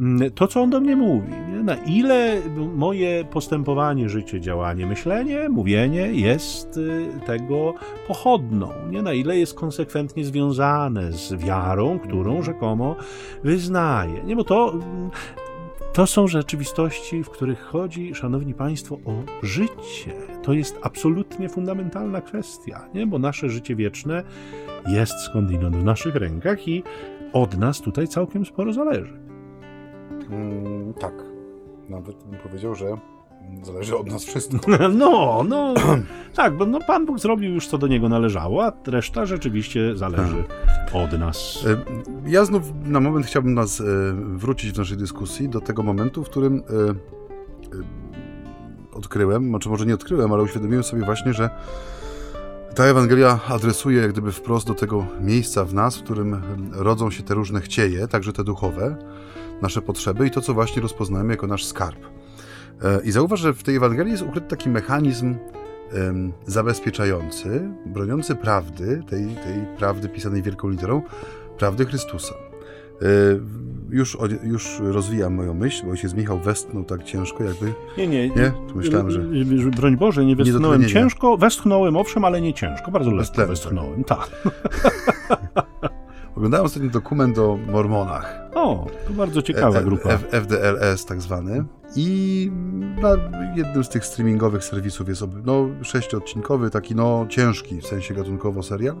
[0.00, 1.62] mm, to, co on do mnie mówi, nie?
[1.62, 2.40] na ile
[2.74, 7.74] moje postępowanie, życie, działanie, myślenie, mówienie jest y, tego
[8.08, 9.02] pochodną, nie?
[9.02, 12.96] na ile jest konsekwentnie związane z wiarą, którą rzekomo
[13.44, 14.24] wyznaje.
[14.24, 14.36] Nie?
[14.36, 14.72] Bo to
[15.96, 20.12] to są rzeczywistości, w których chodzi, szanowni państwo, o życie.
[20.42, 23.06] To jest absolutnie fundamentalna kwestia, nie?
[23.06, 24.22] bo nasze życie wieczne
[24.86, 26.82] jest skądinąd w naszych rękach i
[27.32, 29.20] od nas tutaj całkiem sporo zależy.
[30.30, 31.14] Mm, tak.
[31.88, 32.96] Nawet bym powiedział, że
[33.62, 34.58] zależy od nas wszystko.
[34.98, 35.74] No, no,
[36.34, 40.44] tak, bo no, Pan Bóg zrobił już co do niego należało, a reszta rzeczywiście zależy
[40.86, 40.94] tak.
[40.94, 41.64] od nas.
[41.66, 46.24] E, ja znów na moment chciałbym nas e, wrócić w naszej dyskusji do tego momentu,
[46.24, 46.62] w którym e,
[48.96, 51.50] odkryłem, znaczy może nie odkryłem, ale uświadomiłem sobie właśnie, że
[52.74, 57.22] ta Ewangelia adresuje jak gdyby wprost do tego miejsca w nas, w którym rodzą się
[57.22, 58.96] te różne chcieje, także te duchowe,
[59.62, 61.98] nasze potrzeby i to, co właśnie rozpoznajemy jako nasz skarb.
[62.84, 65.34] E, I zauważ, że w tej Ewangelii jest ukryty taki mechanizm
[66.46, 71.02] zabezpieczający, broniący prawdy, tej, tej prawdy pisanej wielką literą,
[71.58, 72.34] prawdy Chrystusa.
[73.02, 73.06] E,
[73.90, 77.72] już, już rozwijam moją myśl, bo ojciec Michał westchnął tak ciężko, jakby...
[77.98, 78.28] Nie, nie.
[78.28, 78.52] Nie?
[78.68, 79.20] Tu myślałem, że...
[79.76, 84.30] Broń Boże, nie westchnąłem nie ciężko, westchnąłem owszem, ale nie ciężko, bardzo lekko westchnąłem, tak.
[86.36, 88.38] Oglądałem ostatnio dokument o mormonach.
[88.54, 90.10] O, to bardzo ciekawa e, grupa.
[90.10, 91.64] F FDLS tak zwany.
[91.96, 92.50] I
[93.02, 93.16] na
[93.56, 98.96] jednym z tych streamingowych serwisów jest no, sześciodcinkowy, taki no ciężki, w sensie gatunkowo serial.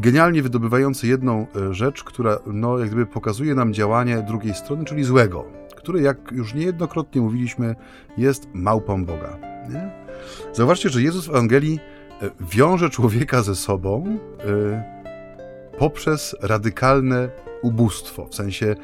[0.00, 5.04] Genialnie wydobywający jedną e, rzecz, która no, jak gdyby pokazuje nam działanie drugiej strony, czyli
[5.04, 5.44] złego,
[5.76, 7.74] który, jak już niejednokrotnie mówiliśmy,
[8.16, 9.38] jest małpą Boga.
[9.70, 9.90] Nie?
[10.52, 11.78] Zauważcie, że Jezus w Ewangelii
[12.22, 17.28] e, wiąże człowieka ze sobą y, poprzez radykalne
[17.62, 18.76] ubóstwo, w sensie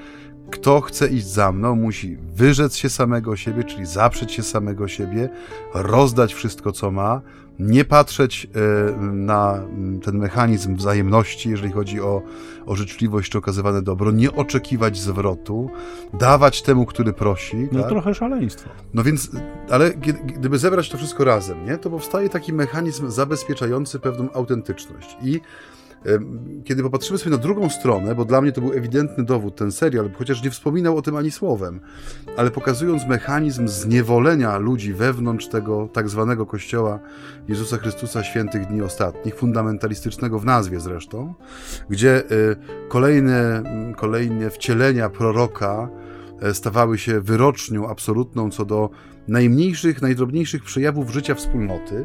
[0.51, 5.29] kto chce iść za mną, musi wyrzec się samego siebie, czyli zaprzeć się samego siebie,
[5.75, 7.21] rozdać wszystko, co ma,
[7.61, 9.63] nie patrzeć e, na
[10.03, 12.23] ten mechanizm wzajemności, jeżeli chodzi o,
[12.67, 15.71] o życzliwość czy okazywane dobro, nie oczekiwać zwrotu,
[16.15, 17.69] dawać temu, który prosi.
[17.73, 17.89] No tak?
[17.89, 18.71] trochę szaleństwo.
[18.95, 19.31] No więc,
[19.71, 19.91] ale
[20.27, 25.17] gdyby zebrać to wszystko razem, nie, to powstaje taki mechanizm zabezpieczający pewną autentyczność.
[25.23, 25.41] I
[26.65, 30.11] kiedy popatrzymy sobie na drugą stronę, bo dla mnie to był ewidentny dowód ten serial,
[30.19, 31.81] chociaż nie wspominał o tym ani słowem,
[32.37, 36.99] ale pokazując mechanizm zniewolenia ludzi wewnątrz tego tak zwanego kościoła
[37.49, 41.35] Jezusa Chrystusa Świętych Dni Ostatnich, fundamentalistycznego w nazwie zresztą,
[41.91, 42.57] gdzie y,
[42.89, 43.63] kolejne,
[43.97, 45.89] kolejne wcielenia proroka
[46.41, 48.91] e, stawały się wyrocznią absolutną co do
[49.29, 52.05] najmniejszych, najdrobniejszych przejawów życia wspólnoty,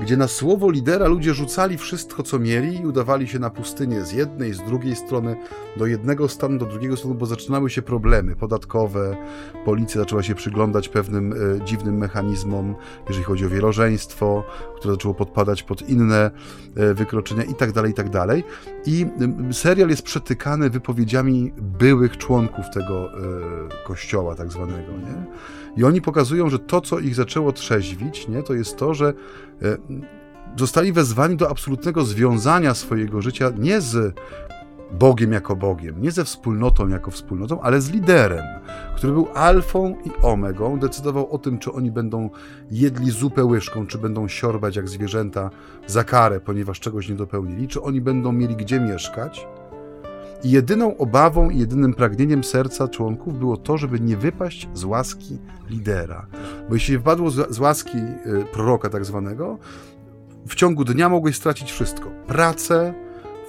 [0.00, 4.12] gdzie na słowo lidera ludzie rzucali wszystko, co mieli i udawali się na pustynię z
[4.12, 5.36] jednej, z drugiej strony,
[5.76, 9.16] do jednego stanu, do drugiego stanu, bo zaczynały się problemy podatkowe,
[9.64, 12.74] policja zaczęła się przyglądać pewnym e, dziwnym mechanizmom,
[13.08, 14.44] jeżeli chodzi o wielożeństwo,
[14.76, 16.30] które zaczęło podpadać pod inne
[16.76, 18.44] e, wykroczenia i tak dalej, i tak dalej.
[18.86, 19.06] I
[19.52, 23.16] serial jest przetykany wypowiedziami byłych członków tego e,
[23.86, 25.26] kościoła tak zwanego, nie?
[25.76, 29.14] I oni pokazują, że to, co ich zaczęło trzeźwić, nie, to jest to, że
[29.62, 29.76] e,
[30.56, 34.14] zostali wezwani do absolutnego związania swojego życia nie z
[34.92, 38.44] Bogiem jako Bogiem, nie ze wspólnotą jako wspólnotą, ale z liderem,
[38.96, 42.30] który był alfą i omegą, decydował o tym, czy oni będą
[42.70, 45.50] jedli zupę łyżką, czy będą siorbać jak zwierzęta
[45.86, 49.46] za karę, ponieważ czegoś nie dopełnili, czy oni będą mieli gdzie mieszkać,
[50.44, 55.38] jedyną obawą i jedynym pragnieniem serca członków było to, żeby nie wypaść z łaski
[55.70, 56.26] lidera.
[56.68, 59.58] Bo jeśli wpadło z, z łaski y, proroka tak zwanego,
[60.46, 62.10] w ciągu dnia mogłeś stracić wszystko.
[62.26, 62.94] Pracę,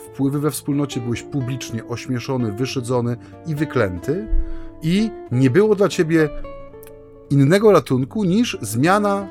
[0.05, 4.27] wpływy we wspólnocie, byłeś publicznie ośmieszony, wyszydzony i wyklęty
[4.81, 6.29] i nie było dla ciebie
[7.29, 9.27] innego ratunku niż zmiana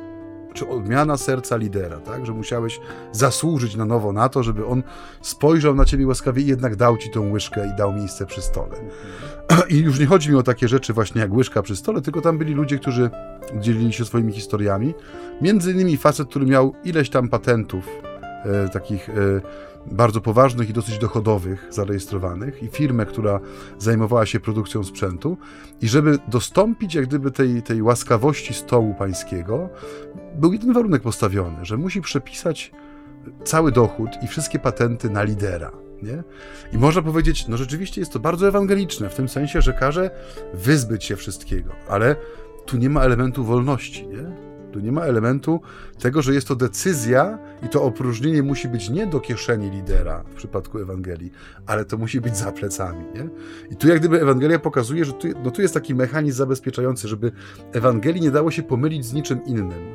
[0.52, 2.26] czy odmiana serca lidera, tak?
[2.26, 2.80] Że musiałeś
[3.12, 4.82] zasłużyć na nowo na to, żeby on
[5.20, 8.76] spojrzał na ciebie łaskawie i jednak dał ci tą łyżkę i dał miejsce przy stole.
[9.70, 12.38] I już nie chodzi mi o takie rzeczy właśnie jak łyżka przy stole, tylko tam
[12.38, 13.10] byli ludzie, którzy
[13.60, 14.94] dzielili się swoimi historiami.
[15.40, 17.88] Między innymi facet, który miał ileś tam patentów,
[18.44, 19.12] e, takich e,
[19.86, 23.40] bardzo poważnych i dosyć dochodowych zarejestrowanych i firmę, która
[23.78, 25.36] zajmowała się produkcją sprzętu
[25.80, 29.68] i żeby dostąpić jak gdyby tej, tej łaskawości stołu pańskiego,
[30.34, 32.72] był jeden warunek postawiony, że musi przepisać
[33.44, 35.72] cały dochód i wszystkie patenty na lidera.
[36.02, 36.22] Nie?
[36.72, 40.10] I można powiedzieć, no rzeczywiście jest to bardzo ewangeliczne, w tym sensie, że każe
[40.54, 42.16] wyzbyć się wszystkiego, ale
[42.66, 44.06] tu nie ma elementu wolności.
[44.06, 44.51] Nie?
[44.72, 45.60] Tu nie ma elementu
[45.98, 50.34] tego, że jest to decyzja i to opróżnienie musi być nie do kieszeni lidera w
[50.34, 51.32] przypadku Ewangelii,
[51.66, 53.04] ale to musi być za plecami.
[53.14, 53.28] Nie?
[53.70, 57.32] I tu jak gdyby Ewangelia pokazuje, że tu, no tu jest taki mechanizm zabezpieczający, żeby
[57.72, 59.94] Ewangelii nie dało się pomylić z niczym innym.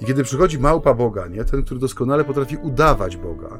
[0.00, 1.44] I kiedy przychodzi małpa Boga, nie?
[1.44, 3.58] ten, który doskonale potrafi udawać Boga,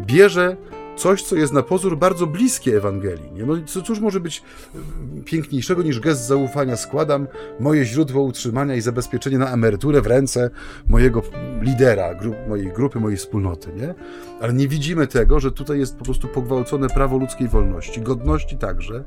[0.00, 0.56] bierze
[0.98, 3.32] coś, co jest na pozór bardzo bliskie Ewangelii.
[3.32, 3.46] Nie?
[3.46, 4.42] No co, cóż może być
[4.74, 6.76] mm, piękniejszego niż gest zaufania?
[6.76, 7.26] Składam
[7.60, 10.50] moje źródło utrzymania i zabezpieczenie na emeryturę w ręce
[10.88, 11.22] mojego
[11.60, 13.72] lidera, grup, mojej grupy, mojej wspólnoty.
[13.76, 13.94] Nie?
[14.40, 19.04] Ale nie widzimy tego, że tutaj jest po prostu pogwałcone prawo ludzkiej wolności, godności także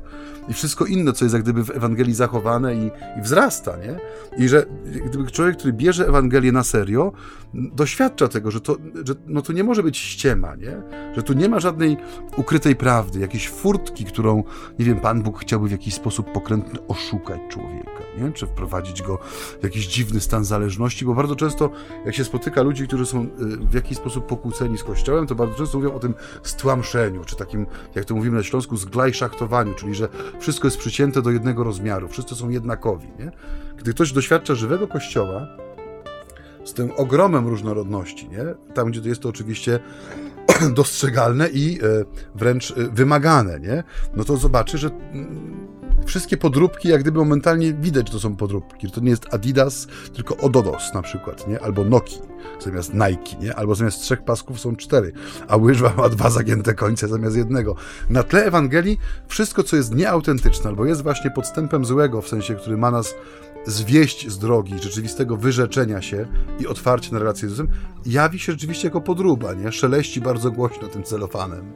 [0.48, 3.76] i wszystko inne, co jest jak gdyby w Ewangelii zachowane i, i wzrasta.
[3.76, 3.96] Nie?
[4.44, 4.66] I że
[5.06, 7.12] gdyby człowiek, który bierze Ewangelię na serio,
[7.54, 10.82] doświadcza tego, że to, że, no to nie może być ściema, nie?
[11.16, 11.81] że tu nie ma żadnej
[12.36, 14.44] ukrytej prawdy, jakiejś furtki, którą,
[14.78, 18.32] nie wiem, Pan Bóg chciałby w jakiś sposób pokrętny oszukać człowieka, nie?
[18.32, 19.18] czy wprowadzić go
[19.60, 21.70] w jakiś dziwny stan zależności, bo bardzo często,
[22.06, 23.26] jak się spotyka ludzi, którzy są y,
[23.56, 27.66] w jakiś sposób pokłóceni z Kościołem, to bardzo często mówią o tym stłamszeniu, czy takim,
[27.94, 30.08] jak to mówimy na Śląsku, zglajszachtowaniu, czyli że
[30.40, 33.08] wszystko jest przycięte do jednego rozmiaru, wszyscy są jednakowi.
[33.18, 33.30] Nie?
[33.76, 35.46] Gdy ktoś doświadcza żywego Kościoła,
[36.64, 38.74] z tym ogromem różnorodności, nie?
[38.74, 39.80] Tam, gdzie to jest to oczywiście
[40.74, 42.04] dostrzegalne i e,
[42.34, 43.84] wręcz e, wymagane, nie?
[44.16, 45.68] No to zobaczy, że mm,
[46.06, 48.90] wszystkie podróbki, jak gdyby momentalnie widać, że to są podróbki.
[48.90, 51.60] To nie jest Adidas, tylko Ododos na przykład, nie?
[51.60, 52.18] Albo Noki
[52.60, 53.54] zamiast Nike, nie?
[53.54, 55.12] Albo zamiast trzech pasków są cztery,
[55.48, 57.74] a łyżwa ma dwa zagięte końce zamiast jednego.
[58.10, 58.98] Na tle Ewangelii
[59.28, 63.14] wszystko, co jest nieautentyczne, albo jest właśnie podstępem złego, w sensie, który ma nas
[63.66, 66.26] zwieść z drogi rzeczywistego wyrzeczenia się
[66.60, 67.68] i otwarcie na relację z Jezusem,
[68.06, 69.72] jawi się rzeczywiście jako podruba, nie?
[69.72, 71.72] Szeleści bardzo głośno tym celofanem.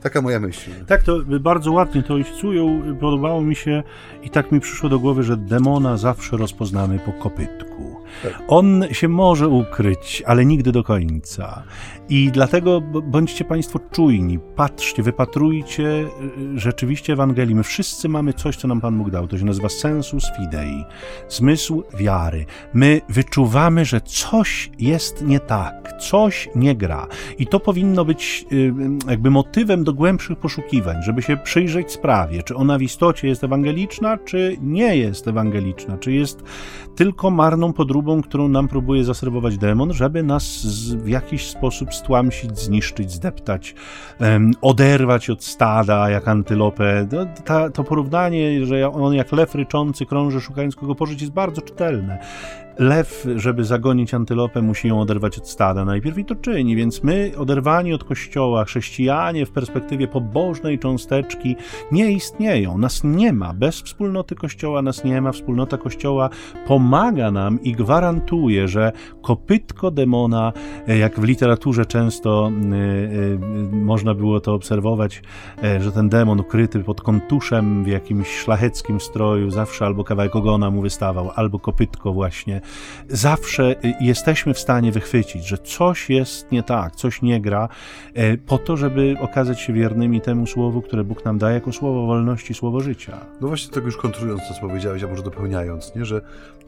[0.00, 0.70] Taka moja myśl.
[0.86, 2.14] Tak, to bardzo ładnie to
[2.44, 2.68] ujął.
[3.00, 3.82] Podobało mi się
[4.22, 7.87] i tak mi przyszło do głowy, że demona zawsze rozpoznamy po kopytku.
[8.22, 8.42] Tak.
[8.48, 11.62] On się może ukryć, ale nigdy do końca.
[12.10, 16.08] I dlatego bądźcie Państwo czujni, patrzcie, wypatrujcie y,
[16.54, 17.54] rzeczywiście Ewangelii.
[17.54, 19.28] My wszyscy mamy coś, co nam Pan Bóg dał.
[19.28, 20.84] To się nazywa sensus fidei,
[21.28, 22.46] zmysł wiary.
[22.74, 27.06] My wyczuwamy, że coś jest nie tak, coś nie gra.
[27.38, 28.72] I to powinno być y,
[29.10, 34.18] jakby motywem do głębszych poszukiwań, żeby się przyjrzeć sprawie, czy ona w istocie jest ewangeliczna,
[34.18, 36.42] czy nie jest ewangeliczna, czy jest
[36.98, 42.58] tylko marną podróżą próbą, którą nam próbuje zaserwować demon, żeby nas w jakiś sposób stłamsić,
[42.58, 43.74] zniszczyć, zdeptać,
[44.62, 47.06] oderwać od stada, jak antylopę.
[47.10, 51.62] To, ta, to porównanie, że on jak lew ryczący krąży szukając kogo pożyć jest bardzo
[51.62, 52.18] czytelne
[52.78, 57.32] lew, żeby zagonić antylopę, musi ją oderwać od stada najpierw i to czyni, więc my,
[57.36, 61.56] oderwani od kościoła, chrześcijanie w perspektywie pobożnej cząsteczki,
[61.92, 62.78] nie istnieją.
[62.78, 63.54] Nas nie ma.
[63.54, 65.32] Bez wspólnoty kościoła nas nie ma.
[65.32, 66.30] Wspólnota kościoła
[66.66, 70.52] pomaga nam i gwarantuje, że kopytko demona,
[70.88, 73.38] e, jak w literaturze często y, y,
[73.72, 75.22] można było to obserwować,
[75.80, 80.82] że ten demon ukryty pod kontuszem w jakimś szlacheckim stroju zawsze albo kawałek ogona mu
[80.82, 82.60] wystawał, albo kopytko właśnie
[83.08, 87.68] zawsze jesteśmy w stanie wychwycić, że coś jest nie tak, coś nie gra,
[88.14, 92.06] e, po to, żeby okazać się wiernymi temu słowu, które Bóg nam daje jako słowo
[92.06, 93.18] wolności, słowo życia.
[93.40, 96.04] No właśnie tego już kontrując to, co powiedziałeś, a może dopełniając, nie?
[96.04, 96.20] że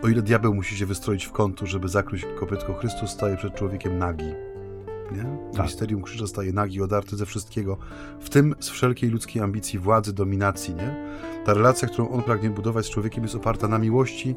[0.03, 3.99] o ile diabeł musi się wystroić w kątu, żeby zakryć kopytko, Chrystus staje przed człowiekiem
[3.99, 4.33] nagi.
[5.13, 5.53] Nie?
[5.57, 5.67] Tak.
[5.67, 7.77] Misterium krzyża staje nagi, odarty ze wszystkiego,
[8.21, 10.75] w tym z wszelkiej ludzkiej ambicji, władzy, dominacji.
[10.75, 10.97] Nie?
[11.45, 14.35] Ta relacja, którą on pragnie budować z człowiekiem, jest oparta na miłości,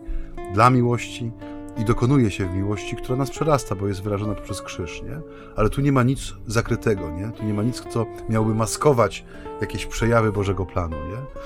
[0.53, 1.31] dla miłości,
[1.77, 5.21] i dokonuje się w miłości, która nas przerasta, bo jest wyrażona poprzez krzyż, nie?
[5.55, 7.31] Ale tu nie ma nic zakrytego, nie?
[7.31, 9.25] Tu nie ma nic, co miałoby maskować
[9.61, 11.43] jakieś przejawy Bożego planu, nie?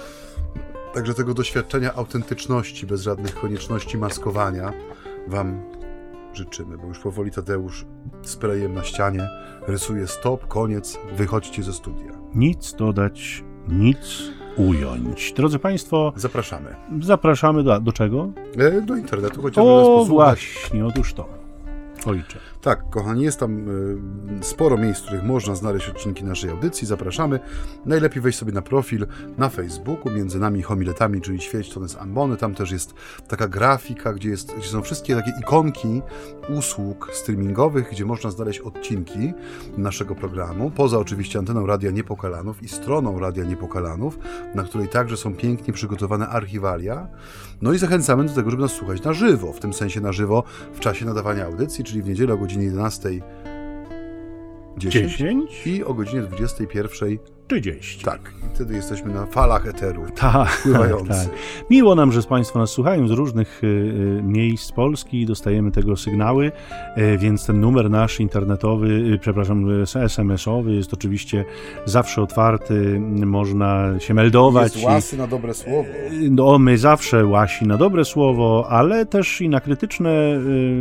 [0.93, 4.73] Także tego doświadczenia autentyczności, bez żadnych konieczności maskowania,
[5.27, 5.61] Wam
[6.33, 7.85] życzymy, bo już powoli Tadeusz
[8.21, 9.29] sprayem na ścianie
[9.67, 12.11] rysuje stop, koniec, wychodźcie ze studia.
[12.35, 13.97] Nic dodać, nic
[14.57, 15.33] ująć.
[15.33, 16.75] Drodzy Państwo, zapraszamy.
[17.01, 18.29] Zapraszamy do, do czego?
[18.57, 21.29] E, do internetu, chociażby O, właśnie, otóż to.
[22.05, 22.39] Ojcze.
[22.67, 23.69] Tak, kochani, jest tam
[24.39, 26.87] y, sporo miejsc, w których można znaleźć odcinki naszej audycji.
[26.87, 27.39] Zapraszamy.
[27.85, 29.07] Najlepiej wejść sobie na profil
[29.37, 32.37] na Facebooku, między nami homiletami, czyli Świeć to jest Ambony.
[32.37, 32.93] Tam też jest
[33.27, 36.01] taka grafika, gdzie, jest, gdzie są wszystkie takie ikonki
[36.57, 39.33] usług streamingowych, gdzie można znaleźć odcinki
[39.77, 40.71] naszego programu.
[40.71, 44.19] Poza oczywiście anteną Radia Niepokalanów i stroną Radia Niepokalanów,
[44.55, 47.07] na której także są pięknie przygotowane archiwalia.
[47.61, 50.43] No i zachęcamy do tego, żeby nas słuchać na żywo, w tym sensie na żywo
[50.73, 53.09] w czasie nadawania audycji, czyli w niedzielę o godzinie 11
[54.77, 56.87] 10, 10 i o godzinie 21
[57.47, 58.05] 30.
[58.05, 60.67] Tak, i wtedy jesteśmy na falach eteru tak,
[61.07, 61.27] tak.
[61.69, 65.97] Miło nam, że z Państwo nas słuchają z różnych y, y, miejsc Polski, dostajemy tego
[65.97, 66.51] sygnały,
[66.97, 71.45] y, więc ten numer nasz internetowy, y, przepraszam, SMS-owy jest oczywiście
[71.85, 74.73] zawsze otwarty, można się meldować.
[74.73, 75.89] Jest łasy na dobre słowo.
[76.31, 80.13] No, my zawsze łasi na dobre słowo, ale też i na krytyczne,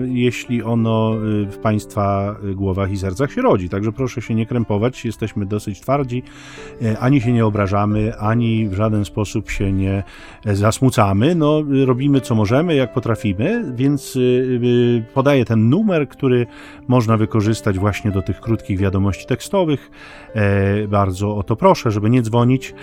[0.06, 1.14] jeśli ono
[1.50, 3.68] w Państwa głowach i sercach się rodzi.
[3.68, 6.22] Także proszę się nie krępować, jesteśmy dosyć twardzi.
[6.82, 10.02] E, ani się nie obrażamy, ani w żaden sposób się nie
[10.44, 11.34] e, zasmucamy.
[11.34, 14.20] No, robimy co możemy, jak potrafimy, więc e,
[15.14, 16.46] podaję ten numer, który
[16.88, 19.90] można wykorzystać właśnie do tych krótkich wiadomości tekstowych.
[20.88, 22.74] Bardzo o to proszę, żeby nie dzwonić,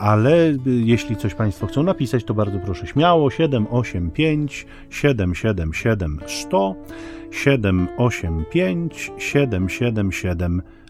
[0.00, 6.74] ale jeśli coś Państwo chcą napisać, to bardzo proszę śmiało 785 777 100
[7.30, 10.81] 785 777 100.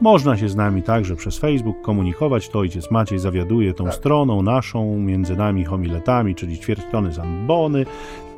[0.00, 2.48] Można się z nami także przez Facebook komunikować.
[2.48, 3.94] To ojciec Maciej zawiaduje tą tak.
[3.94, 7.86] stroną naszą, między nami homiletami, czyli ćwierć tony zambony.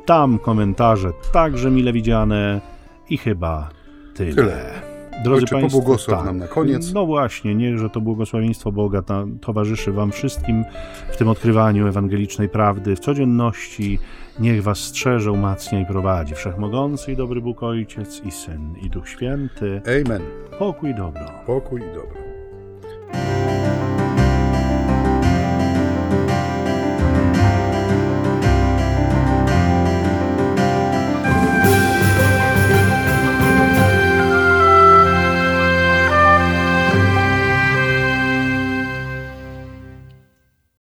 [0.05, 2.61] Tam komentarze także mile widziane
[3.09, 3.69] i chyba
[4.15, 4.35] tyle.
[4.35, 4.96] tyle.
[5.23, 6.93] Drodzy Ojcze, Państwo, pobłogosław tak, nam na koniec.
[6.93, 10.65] No właśnie, niechże to błogosławieństwo Boga ta, towarzyszy Wam wszystkim
[11.11, 13.99] w tym odkrywaniu ewangelicznej prawdy, w codzienności.
[14.39, 19.09] Niech Was strzeże, umacnia i prowadzi Wszechmogący i dobry Bóg Ojciec i Syn i Duch
[19.09, 19.81] Święty.
[20.05, 20.21] Amen.
[20.59, 21.25] Pokój i dobro.
[21.45, 22.17] Pokój i dobro.